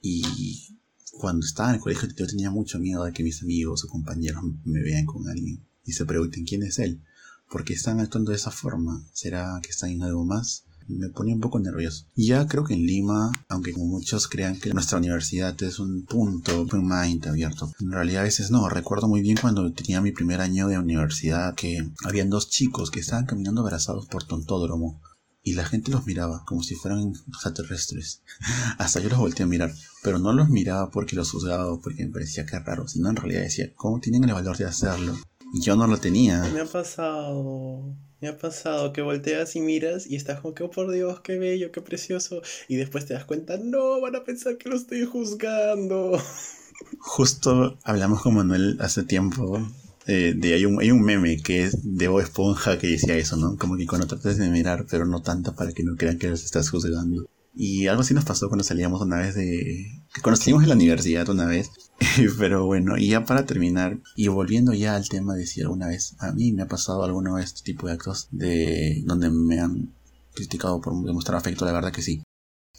Y 0.00 0.78
cuando 1.12 1.44
estaba 1.44 1.70
en 1.70 1.76
el 1.76 1.80
colegio 1.80 2.08
yo 2.16 2.26
tenía 2.26 2.50
mucho 2.50 2.78
miedo 2.78 3.04
de 3.04 3.12
que 3.12 3.22
mis 3.22 3.42
amigos 3.42 3.84
o 3.84 3.88
compañeros 3.88 4.42
me 4.64 4.80
vean 4.80 5.04
con 5.04 5.28
alguien 5.28 5.66
y 5.84 5.92
se 5.92 6.06
pregunten 6.06 6.44
quién 6.44 6.62
es 6.62 6.78
él. 6.78 7.02
¿Por 7.50 7.64
qué 7.64 7.72
están 7.72 7.98
actuando 8.00 8.30
de 8.30 8.36
esa 8.36 8.50
forma? 8.50 9.06
¿Será 9.12 9.58
que 9.62 9.70
están 9.70 9.90
en 9.90 10.02
algo 10.02 10.24
más? 10.24 10.64
Me 10.88 11.08
ponía 11.10 11.34
un 11.34 11.40
poco 11.40 11.58
nervioso. 11.58 12.06
Ya 12.16 12.46
creo 12.46 12.64
que 12.64 12.74
en 12.74 12.86
Lima, 12.86 13.30
aunque 13.48 13.72
muchos 13.74 14.26
crean 14.26 14.58
que 14.58 14.72
nuestra 14.72 14.98
universidad 14.98 15.60
es 15.62 15.78
un 15.78 16.04
punto, 16.06 16.66
un 16.72 16.88
mind 16.88 17.26
abierto, 17.28 17.70
en 17.80 17.92
realidad 17.92 18.22
a 18.22 18.24
veces 18.24 18.50
no. 18.50 18.68
Recuerdo 18.68 19.06
muy 19.06 19.20
bien 19.20 19.36
cuando 19.40 19.70
tenía 19.72 20.00
mi 20.00 20.12
primer 20.12 20.40
año 20.40 20.68
de 20.68 20.78
universidad 20.78 21.54
que 21.54 21.86
habían 22.04 22.30
dos 22.30 22.48
chicos 22.48 22.90
que 22.90 23.00
estaban 23.00 23.26
caminando 23.26 23.60
abrazados 23.60 24.06
por 24.06 24.24
Tontódromo 24.24 25.00
y 25.42 25.54
la 25.54 25.64
gente 25.64 25.90
los 25.90 26.06
miraba 26.06 26.44
como 26.46 26.62
si 26.62 26.74
fueran 26.74 27.12
extraterrestres. 27.28 28.22
Hasta 28.78 29.00
yo 29.00 29.08
los 29.08 29.18
volteé 29.18 29.44
a 29.44 29.48
mirar, 29.48 29.72
pero 30.02 30.18
no 30.18 30.32
los 30.32 30.48
miraba 30.48 30.90
porque 30.90 31.16
los 31.16 31.30
juzgaba 31.30 31.72
o 31.72 31.80
porque 31.80 32.04
me 32.04 32.12
parecía 32.12 32.44
que 32.46 32.58
raro, 32.58 32.88
sino 32.88 33.08
en 33.08 33.16
realidad 33.16 33.42
decía, 33.42 33.72
¿cómo 33.76 34.00
tienen 34.00 34.24
el 34.24 34.34
valor 34.34 34.56
de 34.56 34.66
hacerlo? 34.66 35.16
Yo 35.62 35.76
no 35.76 35.86
lo 35.86 35.98
tenía. 35.98 36.42
Me 36.52 36.60
ha 36.60 36.66
pasado. 36.66 37.96
Me 38.20 38.28
ha 38.28 38.36
pasado 38.36 38.92
que 38.92 39.00
volteas 39.00 39.54
y 39.54 39.60
miras 39.60 40.06
y 40.06 40.16
estás 40.16 40.40
como 40.40 40.54
que, 40.54 40.64
oh 40.64 40.70
por 40.70 40.90
Dios, 40.90 41.20
qué 41.20 41.38
bello, 41.38 41.70
qué 41.70 41.80
precioso. 41.80 42.42
Y 42.66 42.76
después 42.76 43.06
te 43.06 43.14
das 43.14 43.24
cuenta, 43.24 43.56
no, 43.58 44.00
van 44.00 44.16
a 44.16 44.24
pensar 44.24 44.56
que 44.58 44.68
lo 44.68 44.76
estoy 44.76 45.04
juzgando. 45.04 46.20
Justo 46.98 47.78
hablamos 47.84 48.22
con 48.22 48.34
Manuel 48.34 48.76
hace 48.80 49.04
tiempo. 49.04 49.60
Eh, 50.06 50.34
de, 50.34 50.54
hay, 50.54 50.64
un, 50.64 50.80
hay 50.80 50.90
un 50.90 51.02
meme 51.02 51.36
que 51.42 51.64
es 51.64 51.76
de 51.82 52.08
Bob 52.08 52.20
Esponja 52.20 52.78
que 52.78 52.86
decía 52.88 53.16
eso, 53.16 53.36
¿no? 53.36 53.56
Como 53.56 53.76
que 53.76 53.86
cuando 53.86 54.06
tratas 54.06 54.38
de 54.38 54.48
mirar, 54.48 54.86
pero 54.90 55.04
no 55.04 55.22
tanto 55.22 55.54
para 55.54 55.72
que 55.72 55.84
no 55.84 55.96
crean 55.96 56.18
que 56.18 56.28
los 56.28 56.44
estás 56.44 56.70
juzgando. 56.70 57.28
Y 57.60 57.88
algo 57.88 58.02
así 58.02 58.14
nos 58.14 58.24
pasó 58.24 58.46
cuando 58.46 58.62
salíamos 58.62 59.00
una 59.02 59.16
vez 59.16 59.34
de... 59.34 60.04
Cuando 60.22 60.40
salimos 60.40 60.62
de 60.62 60.68
la 60.68 60.76
universidad 60.76 61.28
una 61.28 61.44
vez. 61.44 61.72
Pero 62.38 62.64
bueno, 62.64 62.96
y 62.96 63.08
ya 63.08 63.24
para 63.24 63.46
terminar, 63.46 63.98
y 64.14 64.28
volviendo 64.28 64.74
ya 64.74 64.94
al 64.94 65.08
tema 65.08 65.34
de 65.34 65.44
si 65.44 65.60
alguna 65.60 65.88
vez 65.88 66.14
a 66.20 66.30
mí 66.30 66.52
me 66.52 66.62
ha 66.62 66.68
pasado 66.68 67.02
alguna 67.02 67.34
vez 67.34 67.46
este 67.46 67.62
tipo 67.62 67.88
de 67.88 67.94
actos 67.94 68.28
de 68.30 69.02
donde 69.04 69.30
me 69.30 69.58
han 69.58 69.92
criticado 70.34 70.80
por 70.80 71.04
demostrar 71.04 71.36
afecto, 71.36 71.64
la 71.64 71.72
verdad 71.72 71.90
que 71.90 72.00
sí. 72.00 72.22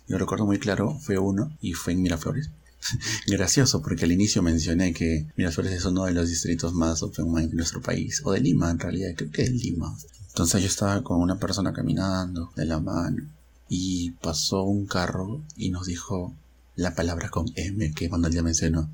Yo 0.08 0.18
recuerdo 0.18 0.46
muy 0.46 0.60
claro, 0.60 0.98
fue 0.98 1.18
uno 1.18 1.58
y 1.60 1.74
fue 1.74 1.92
en 1.92 2.02
Miraflores. 2.02 2.50
Gracioso, 3.28 3.82
porque 3.82 4.06
al 4.06 4.14
inicio 4.14 4.42
mencioné 4.42 4.94
que 4.94 5.28
Miraflores 5.36 5.74
es 5.74 5.84
uno 5.84 6.06
de 6.06 6.14
los 6.14 6.30
distritos 6.30 6.74
más 6.74 7.04
open 7.04 7.30
mind 7.30 7.50
de 7.50 7.58
nuestro 7.58 7.82
país, 7.82 8.22
o 8.24 8.32
de 8.32 8.40
Lima 8.40 8.72
en 8.72 8.80
realidad, 8.80 9.10
creo 9.18 9.30
que 9.30 9.42
es 9.42 9.52
Lima. 9.52 9.94
Entonces 10.30 10.62
yo 10.62 10.68
estaba 10.68 11.04
con 11.04 11.20
una 11.20 11.38
persona 11.38 11.74
caminando 11.74 12.54
de 12.56 12.64
la 12.64 12.80
mano 12.80 13.39
y 13.70 14.12
pasó 14.12 14.64
un 14.64 14.88
carro 14.88 15.44
y 15.56 15.70
nos 15.70 15.86
dijo 15.86 16.34
la 16.80 16.96
palabra 16.96 17.30
con 17.30 17.46
M 17.56 17.92
que 17.94 18.10
Manuel 18.10 18.34
ya 18.34 18.42
mencionó. 18.42 18.90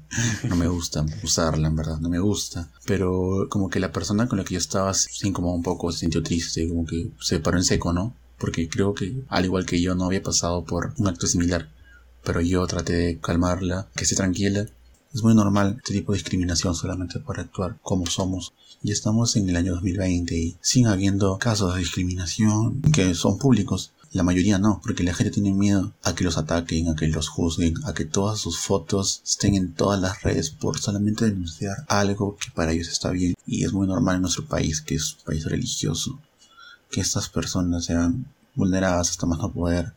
No 0.50 0.56
me 0.56 0.68
gusta 0.68 1.06
usarla, 1.24 1.68
en 1.68 1.76
verdad, 1.76 2.00
no 2.00 2.10
me 2.10 2.20
gusta. 2.20 2.70
Pero 2.86 3.48
como 3.50 3.70
que 3.70 3.80
la 3.80 3.92
persona 3.92 4.28
con 4.28 4.40
la 4.40 4.44
que 4.44 4.56
yo 4.56 4.60
estaba 4.60 4.94
se 4.94 5.32
como 5.32 5.54
un 5.54 5.64
poco, 5.64 5.92
se 5.92 6.00
sintió 6.00 6.24
triste, 6.24 6.68
como 6.68 6.86
que 6.86 7.12
se 7.22 7.40
paró 7.40 7.58
en 7.58 7.64
seco, 7.64 7.94
¿no? 7.94 8.16
Porque 8.40 8.68
creo 8.68 8.94
que, 8.94 9.24
al 9.30 9.46
igual 9.46 9.66
que 9.66 9.80
yo, 9.82 9.96
no 9.96 10.06
había 10.06 10.24
pasado 10.24 10.66
por 10.66 10.94
un 10.98 11.08
acto 11.08 11.28
similar. 11.28 11.70
Pero 12.24 12.42
yo 12.42 12.66
traté 12.66 12.94
de 12.94 13.20
calmarla, 13.20 13.88
que 13.96 14.04
esté 14.04 14.16
tranquila. 14.16 14.66
Es 15.14 15.24
muy 15.24 15.36
normal 15.36 15.76
este 15.78 15.94
tipo 15.94 16.12
de 16.12 16.18
discriminación 16.18 16.76
solamente 16.76 17.20
por 17.20 17.40
actuar 17.40 17.78
como 17.84 18.08
somos. 18.08 18.54
Y 18.84 18.92
estamos 18.92 19.36
en 19.36 19.48
el 19.48 19.56
año 19.56 19.74
2020 19.76 20.36
y 20.36 20.58
sigue 20.60 20.90
habiendo 20.90 21.38
casos 21.38 21.74
de 21.74 21.80
discriminación 21.80 22.82
que 22.82 23.14
son 23.14 23.38
públicos 23.38 23.94
la 24.16 24.24
mayoría 24.24 24.60
no, 24.60 24.80
porque 24.82 25.04
la 25.04 25.14
gente 25.14 25.30
tiene 25.30 25.54
miedo 25.54 25.92
a 26.02 26.16
que 26.16 26.24
los 26.24 26.38
ataquen, 26.38 26.88
a 26.88 26.96
que 26.96 27.10
los 27.10 27.28
juzguen, 27.28 27.76
a 27.84 27.94
que 27.94 28.06
todas 28.06 28.40
sus 28.40 28.58
fotos 28.58 29.22
estén 29.26 29.56
en 29.56 29.74
todas 29.74 30.00
las 30.00 30.24
redes 30.24 30.52
por 30.52 30.80
solamente 30.80 31.26
denunciar 31.26 31.84
algo 31.90 32.38
que 32.38 32.50
para 32.50 32.72
ellos 32.72 32.88
está 32.88 33.10
bien. 33.10 33.36
Y 33.46 33.66
es 33.66 33.74
muy 33.74 33.88
normal 33.88 34.16
en 34.16 34.22
nuestro 34.22 34.46
país, 34.46 34.80
que 34.80 34.96
es 34.96 35.16
un 35.16 35.26
país 35.26 35.44
religioso, 35.44 36.18
que 36.90 37.02
estas 37.02 37.28
personas 37.28 37.84
sean 37.84 38.32
vulneradas 38.56 39.10
hasta 39.10 39.26
más 39.26 39.40
no 39.40 39.52
poder. 39.52 39.92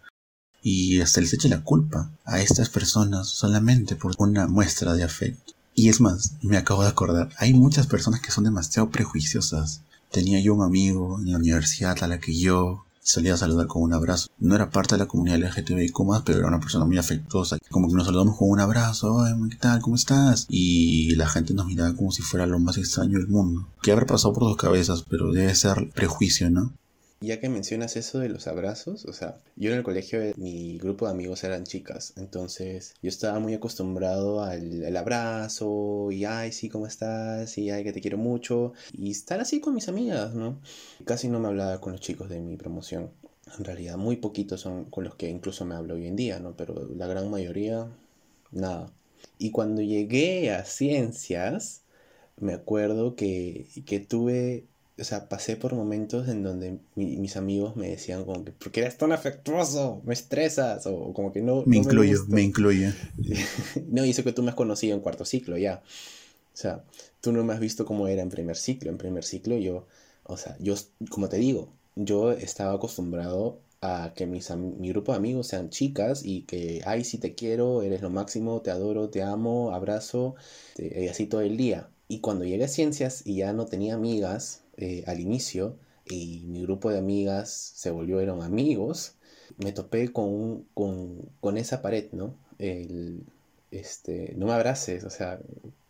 Y 0.64 1.00
hasta 1.00 1.20
les 1.20 1.35
eche 1.35 1.48
la 1.48 1.62
culpa 1.62 2.11
a 2.24 2.40
estas 2.40 2.70
personas 2.70 3.28
solamente 3.28 3.94
por 3.94 4.16
una 4.18 4.48
muestra 4.48 4.94
de 4.94 5.04
afecto. 5.04 5.52
Y 5.76 5.90
es 5.90 6.00
más, 6.00 6.33
me 6.42 6.57
acabo 6.57 6.83
de 6.83 6.88
acordar, 6.88 7.28
hay 7.38 7.54
muchas 7.54 7.87
personas 7.87 8.20
que 8.20 8.33
son 8.33 8.42
demasiado 8.42 8.90
prejuiciosas. 8.90 9.83
Tenía 10.11 10.40
yo 10.40 10.54
un 10.54 10.64
amigo 10.64 11.20
en 11.20 11.31
la 11.31 11.38
universidad 11.38 12.02
a 12.02 12.09
la 12.09 12.18
que 12.18 12.37
yo 12.37 12.85
salía 13.08 13.34
a 13.34 13.38
saludar 13.38 13.66
con 13.66 13.82
un 13.82 13.94
abrazo. 13.94 14.28
No 14.38 14.54
era 14.54 14.68
parte 14.68 14.94
de 14.94 14.98
la 14.98 15.08
comunidad 15.08 15.38
LGTBIQ+, 15.38 15.94
pero 16.24 16.40
era 16.40 16.48
una 16.48 16.60
persona 16.60 16.84
muy 16.84 16.98
afectuosa. 16.98 17.56
Como 17.70 17.88
que 17.88 17.94
nos 17.94 18.04
saludamos 18.04 18.36
con 18.36 18.50
un 18.50 18.60
abrazo, 18.60 19.24
¿qué 19.50 19.56
tal? 19.56 19.80
¿Cómo 19.80 19.96
estás? 19.96 20.46
Y 20.50 21.14
la 21.16 21.26
gente 21.26 21.54
nos 21.54 21.66
miraba 21.66 21.94
como 21.96 22.12
si 22.12 22.20
fuera 22.20 22.46
lo 22.46 22.58
más 22.58 22.76
extraño 22.76 23.18
del 23.18 23.28
mundo. 23.28 23.66
Que 23.82 23.92
habrá 23.92 24.04
pasado 24.04 24.34
por 24.34 24.44
dos 24.44 24.56
cabezas, 24.56 25.04
pero 25.08 25.32
debe 25.32 25.54
ser 25.54 25.90
prejuicio, 25.94 26.50
¿no? 26.50 26.74
Ya 27.20 27.40
que 27.40 27.48
mencionas 27.48 27.96
eso 27.96 28.20
de 28.20 28.28
los 28.28 28.46
abrazos, 28.46 29.04
o 29.04 29.12
sea, 29.12 29.40
yo 29.57 29.72
en 29.72 29.78
el 29.78 29.83
colegio 29.83 30.20
mi 30.37 30.78
grupo 30.78 31.07
de 31.07 31.11
amigos 31.11 31.42
eran 31.42 31.64
chicas, 31.64 32.12
entonces 32.16 32.94
yo 33.02 33.09
estaba 33.09 33.40
muy 33.40 33.54
acostumbrado 33.54 34.44
al, 34.44 34.96
abrazo 34.96 36.12
y 36.12 36.24
ay, 36.24 36.52
sí, 36.52 36.68
¿cómo 36.68 36.87
estás? 36.87 37.59
Y 37.59 37.70
ay, 37.70 37.83
que 37.83 37.92
te 37.92 38.00
quiero 38.00 38.18
mucho 38.18 38.72
y 38.92 39.11
estar 39.11 39.40
así 39.40 39.61
con 39.61 39.74
mis 39.74 39.88
amigas, 39.88 40.35
¿no? 40.35 40.61
Casi 41.04 41.28
no 41.28 41.40
me 41.40 41.48
hablaba 41.48 41.81
con 41.81 41.92
los 41.92 42.00
chicos 42.00 42.28
de 42.28 42.40
mi 42.40 42.57
promoción. 42.57 43.11
En 43.59 43.64
realidad, 43.64 43.96
muy 43.96 44.16
poquitos 44.16 44.61
son 44.61 44.85
con 44.85 45.04
los 45.04 45.16
que 45.16 45.28
incluso 45.28 45.64
me 45.64 45.74
hablo 45.74 45.94
hoy 45.94 46.07
en 46.07 46.16
día, 46.16 46.38
¿no? 46.38 46.57
Pero 46.57 46.88
la 46.94 47.07
gran 47.09 47.31
mayoría, 47.31 47.88
nada. 48.52 48.92
Y 49.38 49.50
cuando 49.50 49.83
llegué 49.83 50.52
a 50.52 50.64
ciencias, 50.64 51.83
me 52.37 52.54
acuerdo 52.54 53.16
que, 53.16 53.66
que 53.87 54.00
tuve 54.00 54.66
o 54.98 55.04
sea, 55.04 55.28
pasé 55.28 55.56
por 55.56 55.74
momentos 55.74 56.28
en 56.28 56.42
donde 56.42 56.78
mis 56.96 57.37
amigos 57.37 57.76
me 57.76 57.88
decían 57.88 58.24
como 58.24 58.44
que, 58.44 58.52
¿por 58.52 58.72
qué 58.72 58.80
eres 58.80 58.98
tan 58.98 59.12
afectuoso? 59.12 60.02
Me 60.04 60.12
estresas, 60.12 60.87
o 60.87 61.12
como 61.12 61.32
que 61.32 61.40
no... 61.40 61.62
Me 61.66 61.76
incluyo, 61.76 62.24
me, 62.28 62.42
incluyo. 62.42 62.90
no, 63.88 64.04
y 64.04 64.11
eso 64.11 64.24
que 64.24 64.32
tú 64.32 64.42
me 64.42 64.50
has 64.50 64.56
conocido 64.56 64.96
en 64.96 65.00
cuarto 65.00 65.24
ciclo 65.24 65.56
ya. 65.56 65.82
O 66.52 66.56
sea, 66.56 66.84
tú 67.20 67.32
no 67.32 67.44
me 67.44 67.54
has 67.54 67.61
visto 67.61 67.84
cómo 67.84 68.08
era 68.08 68.22
en 68.22 68.30
primer 68.30 68.56
ciclo. 68.56 68.90
En 68.90 68.98
primer 68.98 69.24
ciclo 69.24 69.56
yo, 69.56 69.87
o 70.24 70.37
sea, 70.37 70.56
yo, 70.58 70.74
como 71.11 71.28
te 71.28 71.37
digo, 71.37 71.68
yo 71.94 72.32
estaba 72.32 72.74
acostumbrado 72.74 73.61
a 73.80 74.12
que 74.16 74.26
mis, 74.26 74.50
mi 74.50 74.88
grupo 74.88 75.12
de 75.12 75.18
amigos 75.18 75.46
sean 75.46 75.70
chicas 75.70 76.24
y 76.24 76.42
que, 76.42 76.82
ay, 76.84 77.04
sí 77.04 77.18
te 77.18 77.34
quiero, 77.37 77.82
eres 77.82 78.02
lo 78.02 78.11
máximo, 78.11 78.61
te 78.62 78.72
adoro, 78.72 79.08
te 79.08 79.22
amo, 79.22 79.72
abrazo, 79.72 80.34
y 80.76 81.06
así 81.06 81.26
todo 81.26 81.42
el 81.42 81.56
día. 81.56 81.88
Y 82.08 82.20
cuando 82.20 82.44
llegué 82.44 82.64
a 82.64 82.68
ciencias 82.68 83.22
y 83.24 83.37
ya 83.37 83.52
no 83.52 83.66
tenía 83.66 83.94
amigas, 83.94 84.62
eh, 84.78 85.04
al 85.06 85.20
inicio 85.20 85.76
y 86.06 86.44
mi 86.46 86.62
grupo 86.62 86.90
de 86.90 86.98
amigas 86.98 87.50
se 87.50 87.90
volvieron 87.90 88.42
amigos, 88.42 89.16
me 89.58 89.72
topé 89.72 90.12
con, 90.12 90.64
con, 90.74 91.58
esa 91.58 91.82
pared, 91.82 92.06
¿no? 92.12 92.34
El, 92.58 93.24
este, 93.70 94.34
no 94.36 94.46
me 94.46 94.52
abraces, 94.52 95.04
o 95.04 95.10
sea, 95.10 95.40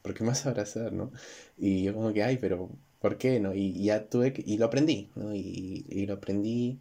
¿por 0.03 0.14
qué 0.14 0.24
me 0.24 0.31
vas 0.31 0.46
a 0.46 0.51
abrazar, 0.51 0.92
no? 0.92 1.12
Y 1.59 1.83
yo 1.85 1.94
como 1.94 2.12
que, 2.12 2.22
ay, 2.22 2.38
pero 2.38 2.70
¿por 3.01 3.18
qué, 3.18 3.40
no? 3.40 3.55
Y, 3.55 3.85
ya 3.85 4.09
tuve 4.09 4.33
que, 4.33 4.42
y 4.46 4.59
lo 4.59 4.66
aprendí, 4.66 5.11
¿no? 5.16 5.35
Y, 5.35 5.85
y, 5.88 6.07
lo 6.07 6.14
aprendí 6.14 6.79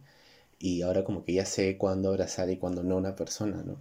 y 0.58 0.82
ahora 0.82 1.04
como 1.04 1.24
que 1.24 1.34
ya 1.34 1.44
sé 1.46 1.76
cuándo 1.78 2.10
abrazar 2.10 2.50
y 2.50 2.56
cuándo 2.58 2.82
no 2.82 2.96
una 2.96 3.16
persona, 3.16 3.62
¿no? 3.64 3.78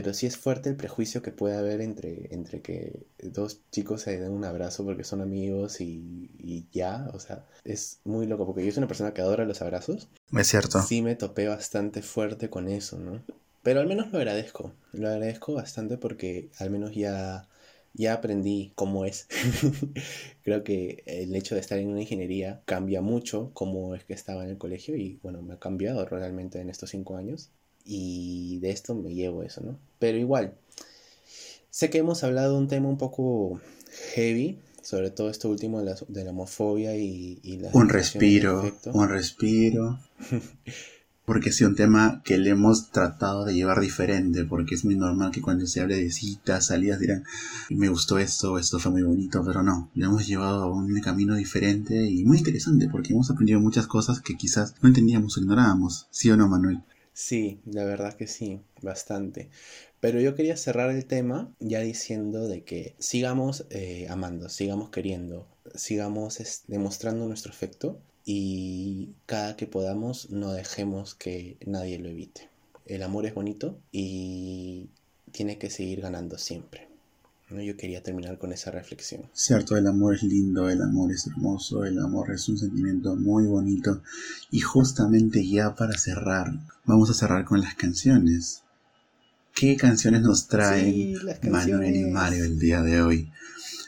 Pero 0.00 0.14
sí 0.14 0.26
es 0.26 0.36
fuerte 0.36 0.68
el 0.68 0.76
prejuicio 0.76 1.22
que 1.22 1.32
puede 1.32 1.56
haber 1.56 1.80
entre, 1.80 2.32
entre 2.32 2.62
que 2.62 3.00
dos 3.20 3.62
chicos 3.72 4.02
se 4.02 4.16
den 4.16 4.30
un 4.30 4.44
abrazo 4.44 4.84
porque 4.84 5.02
son 5.02 5.20
amigos 5.20 5.80
y, 5.80 6.30
y 6.38 6.66
ya, 6.70 7.10
o 7.14 7.18
sea, 7.18 7.44
es 7.64 7.98
muy 8.04 8.28
loco 8.28 8.46
porque 8.46 8.64
yo 8.64 8.70
soy 8.70 8.78
una 8.78 8.86
persona 8.86 9.12
que 9.12 9.22
adora 9.22 9.44
los 9.44 9.60
abrazos. 9.60 10.06
Es 10.32 10.46
cierto. 10.46 10.80
Sí 10.82 11.02
me 11.02 11.16
topé 11.16 11.48
bastante 11.48 12.02
fuerte 12.02 12.48
con 12.48 12.68
eso, 12.68 13.00
¿no? 13.00 13.24
Pero 13.64 13.80
al 13.80 13.88
menos 13.88 14.12
lo 14.12 14.18
agradezco, 14.18 14.72
lo 14.92 15.08
agradezco 15.08 15.54
bastante 15.54 15.98
porque 15.98 16.48
al 16.60 16.70
menos 16.70 16.94
ya 16.94 17.48
ya 17.92 18.14
aprendí 18.14 18.70
cómo 18.76 19.04
es. 19.04 19.26
Creo 20.44 20.62
que 20.62 21.02
el 21.06 21.34
hecho 21.34 21.56
de 21.56 21.60
estar 21.60 21.78
en 21.78 21.88
una 21.88 22.02
ingeniería 22.02 22.62
cambia 22.66 23.02
mucho 23.02 23.50
cómo 23.52 23.96
es 23.96 24.04
que 24.04 24.14
estaba 24.14 24.44
en 24.44 24.50
el 24.50 24.58
colegio 24.58 24.94
y 24.94 25.18
bueno, 25.24 25.42
me 25.42 25.54
ha 25.54 25.58
cambiado 25.58 26.04
realmente 26.04 26.60
en 26.60 26.70
estos 26.70 26.90
cinco 26.90 27.16
años 27.16 27.50
y 27.88 28.58
de 28.58 28.70
esto 28.70 28.94
me 28.94 29.14
llevo 29.14 29.42
eso, 29.42 29.62
¿no? 29.62 29.78
Pero 29.98 30.18
igual, 30.18 30.54
sé 31.70 31.88
que 31.88 31.98
hemos 31.98 32.22
hablado 32.22 32.52
de 32.52 32.58
un 32.58 32.68
tema 32.68 32.88
un 32.88 32.98
poco 32.98 33.60
heavy, 34.14 34.58
sobre 34.82 35.10
todo 35.10 35.30
esto 35.30 35.48
último 35.48 35.78
de 35.78 35.86
la, 35.86 35.96
de 36.06 36.24
la 36.24 36.30
homofobia 36.30 36.94
y, 36.96 37.40
y 37.42 37.56
la... 37.56 37.70
Un 37.72 37.88
respiro, 37.88 38.62
un 38.92 39.08
respiro. 39.08 39.98
porque 41.28 41.50
es 41.50 41.60
un 41.60 41.74
tema 41.74 42.22
que 42.24 42.38
le 42.38 42.50
hemos 42.50 42.90
tratado 42.90 43.44
de 43.44 43.54
llevar 43.54 43.80
diferente, 43.80 44.46
porque 44.46 44.74
es 44.74 44.86
muy 44.86 44.96
normal 44.96 45.30
que 45.30 45.42
cuando 45.42 45.66
se 45.66 45.82
hable 45.82 45.96
de 45.96 46.10
citas, 46.10 46.66
salidas, 46.66 47.00
dirán, 47.00 47.22
me 47.68 47.90
gustó 47.90 48.18
esto, 48.18 48.58
esto 48.58 48.78
fue 48.78 48.92
muy 48.92 49.02
bonito, 49.02 49.44
pero 49.44 49.62
no, 49.62 49.90
lo 49.94 50.06
hemos 50.06 50.26
llevado 50.26 50.62
a 50.62 50.72
un 50.72 50.98
camino 51.00 51.34
diferente 51.34 52.02
y 52.08 52.24
muy 52.24 52.38
interesante, 52.38 52.88
porque 52.90 53.12
hemos 53.12 53.30
aprendido 53.30 53.60
muchas 53.60 53.86
cosas 53.86 54.22
que 54.22 54.36
quizás 54.36 54.74
no 54.80 54.88
entendíamos 54.88 55.36
o 55.36 55.40
ignorábamos, 55.40 56.06
¿sí 56.10 56.30
o 56.30 56.36
no, 56.38 56.48
Manuel? 56.48 56.82
Sí, 57.20 57.60
la 57.64 57.84
verdad 57.84 58.14
que 58.14 58.28
sí, 58.28 58.60
bastante. 58.80 59.50
Pero 59.98 60.20
yo 60.20 60.36
quería 60.36 60.56
cerrar 60.56 60.90
el 60.90 61.04
tema 61.04 61.52
ya 61.58 61.80
diciendo 61.80 62.46
de 62.46 62.62
que 62.62 62.94
sigamos 63.00 63.66
eh, 63.70 64.06
amando, 64.08 64.48
sigamos 64.48 64.90
queriendo, 64.90 65.48
sigamos 65.74 66.38
demostrando 66.68 67.26
nuestro 67.26 67.50
afecto 67.50 68.00
y 68.24 69.14
cada 69.26 69.56
que 69.56 69.66
podamos 69.66 70.30
no 70.30 70.52
dejemos 70.52 71.16
que 71.16 71.56
nadie 71.66 71.98
lo 71.98 72.08
evite. 72.08 72.50
El 72.86 73.02
amor 73.02 73.26
es 73.26 73.34
bonito 73.34 73.80
y 73.90 74.88
tiene 75.32 75.58
que 75.58 75.70
seguir 75.70 76.00
ganando 76.02 76.38
siempre. 76.38 76.87
¿No? 77.50 77.62
Yo 77.62 77.76
quería 77.76 78.02
terminar 78.02 78.38
con 78.38 78.52
esa 78.52 78.70
reflexión. 78.70 79.22
Cierto, 79.32 79.76
el 79.76 79.86
amor 79.86 80.14
es 80.14 80.22
lindo, 80.22 80.68
el 80.68 80.82
amor 80.82 81.12
es 81.12 81.26
hermoso, 81.26 81.84
el 81.84 81.98
amor 81.98 82.30
es 82.32 82.48
un 82.48 82.58
sentimiento 82.58 83.16
muy 83.16 83.46
bonito. 83.46 84.02
Y 84.50 84.60
justamente 84.60 85.46
ya 85.46 85.74
para 85.74 85.96
cerrar, 85.96 86.52
vamos 86.84 87.10
a 87.10 87.14
cerrar 87.14 87.44
con 87.44 87.60
las 87.60 87.74
canciones. 87.74 88.62
¿Qué 89.54 89.76
canciones 89.76 90.22
nos 90.22 90.46
traen 90.46 91.14
Manuel 91.50 91.96
y 91.96 92.04
Mario 92.06 92.44
el 92.44 92.58
día 92.58 92.82
de 92.82 93.02
hoy? 93.02 93.32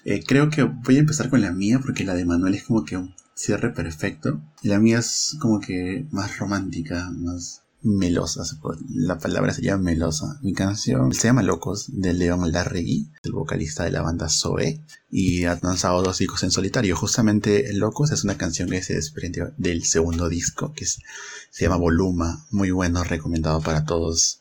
Eh, 0.04 0.24
creo 0.26 0.50
que 0.50 0.62
voy 0.62 0.96
a 0.96 1.00
empezar 1.00 1.28
con 1.28 1.40
la 1.40 1.52
mía 1.52 1.78
porque 1.80 2.04
la 2.04 2.14
de 2.14 2.24
Manuel 2.24 2.54
es 2.54 2.64
como 2.64 2.84
que 2.84 2.96
un 2.96 3.14
cierre 3.34 3.70
perfecto. 3.70 4.42
Y 4.62 4.68
la 4.68 4.80
mía 4.80 4.98
es 4.98 5.36
como 5.40 5.60
que 5.60 6.06
más 6.10 6.38
romántica, 6.38 7.10
más 7.10 7.62
melosa. 7.82 8.42
La 8.88 9.18
palabra 9.18 9.52
sería 9.52 9.76
melosa. 9.76 10.38
Mi 10.42 10.52
canción 10.52 11.12
se 11.12 11.28
llama 11.28 11.42
Locos 11.42 11.86
de 11.88 12.12
León 12.12 12.50
Larregui, 12.52 13.10
el 13.22 13.32
vocalista 13.32 13.84
de 13.84 13.90
la 13.90 14.02
banda 14.02 14.28
Zoe, 14.28 14.80
y 15.10 15.44
ha 15.44 15.58
lanzado 15.62 16.02
dos 16.02 16.18
discos 16.18 16.42
en 16.42 16.50
solitario. 16.50 16.96
Justamente 16.96 17.72
Locos 17.72 18.10
es 18.12 18.24
una 18.24 18.36
canción 18.36 18.68
que 18.68 18.82
se 18.82 18.94
desprende 18.94 19.52
del 19.56 19.84
segundo 19.84 20.28
disco, 20.28 20.72
que 20.74 20.86
se 20.86 21.00
llama 21.58 21.76
Voluma, 21.76 22.46
muy 22.50 22.70
bueno, 22.70 23.02
recomendado 23.04 23.60
para 23.60 23.84
todos. 23.84 24.40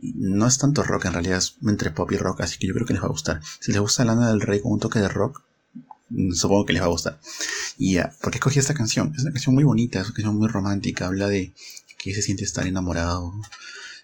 No 0.00 0.46
es 0.46 0.58
tanto 0.58 0.82
rock, 0.82 1.06
en 1.06 1.14
realidad 1.14 1.38
es 1.38 1.56
entre 1.62 1.90
pop 1.90 2.10
y 2.12 2.16
rock, 2.16 2.42
así 2.42 2.58
que 2.58 2.66
yo 2.66 2.74
creo 2.74 2.86
que 2.86 2.92
les 2.92 3.02
va 3.02 3.06
a 3.06 3.10
gustar. 3.10 3.40
Si 3.60 3.72
les 3.72 3.80
gusta 3.80 4.04
Lana 4.04 4.28
del 4.28 4.40
Rey 4.40 4.60
con 4.60 4.72
un 4.72 4.80
toque 4.80 5.00
de 5.00 5.08
rock, 5.08 5.42
Mm, 6.08 6.32
supongo 6.32 6.64
que 6.64 6.72
les 6.72 6.82
va 6.82 6.86
a 6.86 6.90
gustar. 6.90 7.18
Y 7.78 7.94
ya, 7.94 8.12
¿por 8.20 8.30
qué 8.30 8.38
escogí 8.38 8.58
esta 8.58 8.74
canción? 8.74 9.12
Es 9.16 9.22
una 9.22 9.32
canción 9.32 9.54
muy 9.54 9.64
bonita, 9.64 10.00
es 10.00 10.06
una 10.06 10.14
canción 10.14 10.36
muy 10.36 10.48
romántica, 10.48 11.06
habla 11.06 11.28
de 11.28 11.52
que 12.06 12.14
se 12.14 12.22
siente 12.22 12.44
estar 12.44 12.66
enamorado, 12.66 13.32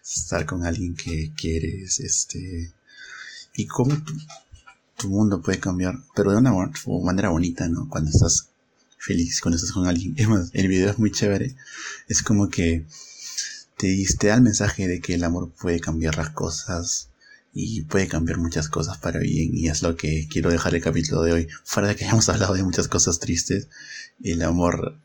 estar 0.04 0.44
con 0.46 0.64
alguien 0.64 0.94
que 0.94 1.32
quieres, 1.36 2.00
este, 2.00 2.72
y 3.54 3.66
cómo 3.66 3.96
tu, 4.96 5.08
mundo 5.08 5.42
puede 5.42 5.58
cambiar, 5.58 5.98
pero 6.14 6.30
de 6.30 6.38
una 6.38 6.52
manera 7.02 7.30
bonita, 7.30 7.68
¿no? 7.68 7.88
Cuando 7.88 8.10
estás 8.10 8.48
feliz, 8.98 9.40
cuando 9.40 9.56
estás 9.56 9.72
con 9.72 9.86
alguien. 9.86 10.14
Es 10.18 10.50
el 10.52 10.68
video 10.68 10.90
es 10.90 10.98
muy 10.98 11.10
chévere, 11.10 11.56
es 12.08 12.22
como 12.22 12.48
que 12.48 12.86
te, 13.76 14.06
te 14.18 14.26
da 14.28 14.34
el 14.34 14.42
mensaje 14.42 14.86
de 14.86 15.00
que 15.00 15.14
el 15.14 15.24
amor 15.24 15.50
puede 15.60 15.80
cambiar 15.80 16.16
las 16.16 16.30
cosas, 16.30 17.08
y 17.54 17.82
puede 17.82 18.08
cambiar 18.08 18.38
muchas 18.38 18.68
cosas 18.68 18.98
para 18.98 19.20
bien 19.20 19.50
y 19.54 19.68
es 19.68 19.82
lo 19.82 19.94
que 19.96 20.26
quiero 20.30 20.50
dejar 20.50 20.74
el 20.74 20.82
capítulo 20.82 21.22
de 21.22 21.32
hoy. 21.32 21.48
Fuera 21.64 21.88
de 21.88 21.96
que 21.96 22.04
hayamos 22.04 22.28
hablado 22.30 22.54
de 22.54 22.62
muchas 22.62 22.88
cosas 22.88 23.18
tristes, 23.18 23.68
el 24.22 24.42
amor 24.42 24.96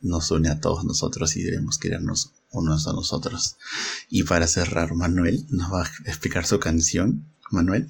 nos 0.00 0.30
une 0.30 0.50
a 0.50 0.60
todos 0.60 0.84
nosotros 0.84 1.36
y 1.36 1.42
debemos 1.42 1.78
querernos 1.78 2.32
unos 2.54 2.86
a 2.86 2.92
nosotros. 2.92 3.56
Y 4.08 4.24
para 4.24 4.46
cerrar, 4.46 4.94
Manuel 4.94 5.46
nos 5.50 5.72
va 5.72 5.82
a 5.82 5.90
explicar 6.06 6.46
su 6.46 6.58
canción. 6.58 7.26
Manuel. 7.50 7.88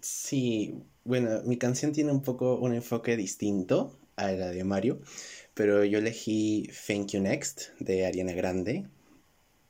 Sí, 0.00 0.74
bueno, 1.04 1.42
mi 1.44 1.56
canción 1.56 1.92
tiene 1.92 2.12
un 2.12 2.22
poco 2.22 2.56
un 2.56 2.74
enfoque 2.74 3.16
distinto 3.16 3.98
a 4.16 4.32
la 4.32 4.50
de 4.50 4.64
Mario, 4.64 5.00
pero 5.54 5.84
yo 5.84 5.98
elegí 5.98 6.70
Thank 6.86 7.08
You 7.12 7.20
Next 7.20 7.70
de 7.80 8.06
Ariana 8.06 8.32
Grande, 8.32 8.88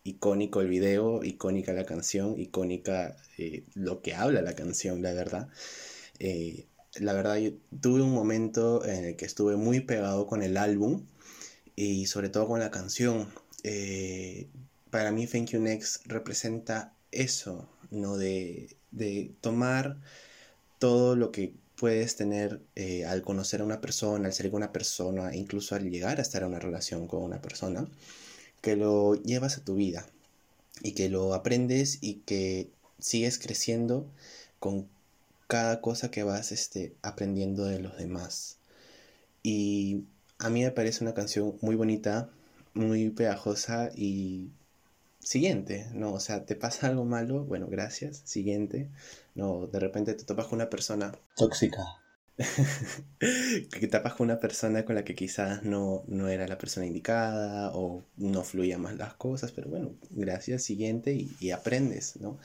icónico 0.04 0.60
el 0.60 0.68
video, 0.68 1.22
icónica 1.24 1.72
la 1.72 1.84
canción, 1.84 2.38
icónica 2.38 3.16
eh, 3.38 3.64
lo 3.74 4.02
que 4.02 4.14
habla 4.14 4.42
la 4.42 4.54
canción, 4.54 5.02
la 5.02 5.12
verdad. 5.12 5.48
Eh, 6.18 6.66
la 7.00 7.12
verdad, 7.12 7.38
tuve 7.80 8.02
un 8.02 8.12
momento 8.12 8.84
en 8.84 9.04
el 9.04 9.16
que 9.16 9.26
estuve 9.26 9.56
muy 9.56 9.80
pegado 9.80 10.26
con 10.26 10.42
el 10.42 10.56
álbum 10.56 11.06
y 11.74 12.06
sobre 12.06 12.30
todo 12.30 12.46
con 12.46 12.60
la 12.60 12.70
canción. 12.70 13.28
Eh, 13.68 14.46
para 14.90 15.10
mí, 15.10 15.26
Thank 15.26 15.50
You 15.50 15.60
Next 15.60 16.06
representa 16.06 16.94
eso, 17.10 17.68
¿no? 17.90 18.16
De, 18.16 18.76
de 18.92 19.32
tomar 19.40 19.98
todo 20.78 21.16
lo 21.16 21.32
que 21.32 21.52
puedes 21.74 22.16
tener 22.16 22.62
al 23.06 23.22
conocer 23.22 23.60
a 23.60 23.64
una 23.64 23.80
persona, 23.80 24.28
al 24.28 24.32
ser 24.32 24.50
con 24.50 24.58
una 24.58 24.72
persona, 24.72 25.34
incluso 25.34 25.74
al 25.74 25.90
llegar 25.90 26.18
a 26.18 26.22
estar 26.22 26.42
en 26.42 26.48
una 26.48 26.60
relación 26.60 27.08
con 27.08 27.22
una 27.22 27.42
persona 27.42 27.88
que 28.62 28.76
lo 28.76 29.14
llevas 29.14 29.58
a 29.58 29.64
tu 29.64 29.74
vida 29.74 30.06
y 30.82 30.92
que 30.92 31.08
lo 31.08 31.34
aprendes 31.34 31.98
y 32.00 32.14
que 32.26 32.70
sigues 32.98 33.38
creciendo 33.38 34.06
con 34.58 34.88
cada 35.48 35.80
cosa 35.80 36.10
que 36.10 36.22
vas 36.22 36.52
este, 36.52 36.94
aprendiendo 37.02 37.64
de 37.64 37.80
los 37.80 37.98
demás. 37.98 38.58
Y 39.42 40.04
a 40.38 40.50
mí 40.50 40.62
me 40.62 40.70
parece 40.70 41.04
una 41.04 41.14
canción 41.14 41.56
muy 41.60 41.76
bonita, 41.76 42.30
muy 42.76 43.10
pegajosa 43.10 43.90
y 43.96 44.50
siguiente, 45.20 45.88
¿no? 45.92 46.12
O 46.12 46.20
sea, 46.20 46.44
te 46.44 46.54
pasa 46.54 46.86
algo 46.86 47.04
malo, 47.04 47.44
bueno, 47.44 47.66
gracias, 47.68 48.22
siguiente. 48.24 48.88
No, 49.34 49.66
de 49.66 49.80
repente 49.80 50.14
te 50.14 50.24
topas 50.24 50.46
con 50.46 50.56
una 50.60 50.70
persona 50.70 51.12
tóxica. 51.36 51.82
que 53.18 53.88
tapas 53.88 54.12
con 54.14 54.26
una 54.26 54.38
persona 54.38 54.84
con 54.84 54.94
la 54.94 55.04
que 55.04 55.14
quizás 55.14 55.62
no, 55.62 56.04
no 56.06 56.28
era 56.28 56.46
la 56.46 56.58
persona 56.58 56.86
indicada 56.86 57.72
o 57.74 58.04
no 58.18 58.44
fluían 58.44 58.82
más 58.82 58.94
las 58.96 59.14
cosas, 59.14 59.52
pero 59.52 59.70
bueno, 59.70 59.94
gracias, 60.10 60.62
siguiente 60.62 61.26
y, 61.40 61.50
aprendes, 61.50 62.16
¿no? 62.20 62.38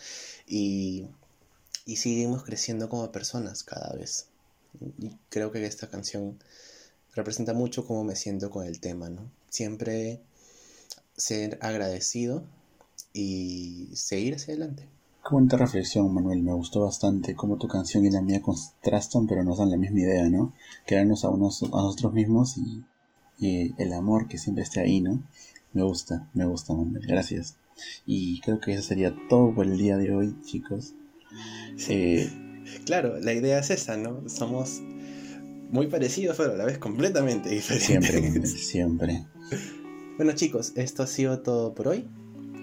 Y, 0.48 1.08
y 1.86 1.98
seguimos 1.98 2.44
creciendo 2.44 2.88
como 2.88 3.12
personas 3.12 3.64
cada 3.64 3.94
vez. 3.96 4.28
Y 4.98 5.12
creo 5.30 5.52
que 5.52 5.66
esta 5.66 5.90
canción 5.90 6.40
representa 7.16 7.54
mucho 7.54 7.86
cómo 7.86 8.04
me 8.04 8.16
siento 8.16 8.50
con 8.50 8.66
el 8.66 8.80
tema, 8.80 9.10
¿no? 9.10 9.30
Siempre 9.50 10.22
ser 11.16 11.58
agradecido 11.62 12.44
y 13.14 13.90
seguir 13.94 14.36
hacia 14.36 14.54
adelante. 14.54 14.88
Qué 15.24 15.30
bonita 15.36 15.58
reflexión, 15.58 16.12
Manuel. 16.14 16.42
Me 16.42 16.54
gustó 16.54 16.82
bastante 16.82 17.36
cómo 17.36 17.58
tu 17.58 17.68
canción 17.68 18.06
y 18.06 18.10
la 18.10 18.22
mía 18.22 18.42
contrastan, 18.42 19.28
pero 19.28 19.44
nos 19.44 19.60
dan 19.60 19.70
la 19.70 19.78
misma 19.78 20.00
idea, 20.00 20.28
¿no? 20.30 20.54
Quedarnos 20.88 21.24
a, 21.24 21.30
unos, 21.30 21.62
a 21.62 21.68
nosotros 21.68 22.14
mismos 22.14 22.58
y, 22.58 22.84
el 23.44 23.94
amor 23.94 24.28
que 24.28 24.38
siempre 24.38 24.64
esté 24.64 24.82
ahí, 24.82 25.02
¿no? 25.02 25.24
Me 25.74 25.84
gusta, 25.84 26.30
me 26.34 26.46
gusta, 26.46 26.74
Manuel. 26.74 27.06
Gracias. 27.08 27.56
Y 28.06 28.40
creo 28.42 28.60
que 28.60 28.74
eso 28.74 28.84
sería 28.84 29.16
todo 29.30 29.54
por 29.56 29.66
el 29.66 29.78
día 29.78 29.98
de 29.98 30.14
hoy, 30.14 30.36
chicos. 30.44 30.94
Eh, 31.90 32.30
claro, 32.86 33.20
la 33.20 33.34
idea 33.34 33.60
es 33.60 33.72
esa, 33.72 33.98
¿no? 33.98 34.30
Somos 34.30 34.82
muy 35.72 35.88
parecidos, 35.88 36.38
pero 36.38 36.54
a 36.54 36.56
la 36.56 36.66
vez 36.66 36.78
completamente 36.78 37.50
diferentes. 37.50 37.86
Siempre, 37.88 38.46
siempre. 38.48 39.26
Bueno, 40.18 40.34
chicos, 40.34 40.74
esto 40.76 41.04
ha 41.04 41.08
sido 41.08 41.40
todo 41.40 41.74
por 41.74 41.88
hoy. 41.88 42.08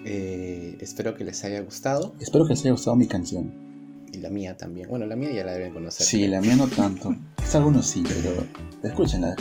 Eh, 0.05 0.77
espero 0.79 1.15
que 1.15 1.25
les 1.25 1.43
haya 1.43 1.59
gustado. 1.61 2.15
Espero 2.19 2.45
que 2.45 2.51
les 2.51 2.61
haya 2.61 2.71
gustado 2.71 2.95
mi 2.95 3.07
canción. 3.07 4.05
Y 4.11 4.17
la 4.19 4.29
mía 4.29 4.55
también. 4.55 4.89
Bueno, 4.89 5.05
la 5.05 5.15
mía 5.15 5.31
ya 5.31 5.43
la 5.43 5.53
deben 5.53 5.73
conocer. 5.73 6.05
Sí, 6.05 6.27
la 6.27 6.39
mía 6.39 6.55
no 6.55 6.67
tanto. 6.67 7.15
Es 7.43 7.53
algunos 7.55 7.85
sí, 7.87 8.03
pero 8.07 8.45
escúchenla. 8.83 9.35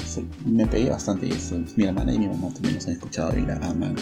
Me 0.44 0.66
pegué 0.66 0.90
bastante 0.90 1.26
y 1.26 1.32
eso. 1.32 1.62
Mi 1.76 1.84
hermana 1.84 2.12
y 2.12 2.18
mi 2.18 2.28
mamá 2.28 2.52
también 2.52 2.74
nos 2.74 2.86
han 2.86 2.94
escuchado 2.94 3.38
y 3.38 3.42
la 3.42 3.56
aman. 3.56 3.94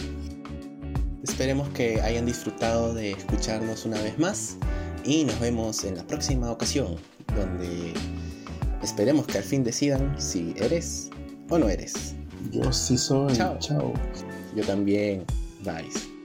esperemos 1.23 1.69
que 1.71 2.01
hayan 2.01 2.25
disfrutado 2.25 2.95
de 2.95 3.13
escucharnos 3.13 3.85
una 3.85 4.01
vez 4.01 4.19
más 4.19 4.57
y 5.05 5.25
nos 5.25 5.39
vemos 5.41 5.85
en 5.85 5.97
la 5.97 6.07
próxima 6.07 6.51
ocasión, 6.51 6.97
donde 7.37 7.93
esperemos 8.87 9.27
que 9.27 9.39
al 9.39 9.45
fin 9.45 9.65
decidan 9.65 10.15
si 10.17 10.55
eres 10.59 11.11
o 11.51 11.59
no 11.59 11.69
eres. 11.69 12.15
Yo 12.53 12.73
sí 12.73 12.97
soy. 12.97 13.35
Chao. 13.35 13.59
Chao. 13.59 13.93
Yo 14.55 14.65
también. 14.65 15.25
Bye. 15.65 16.16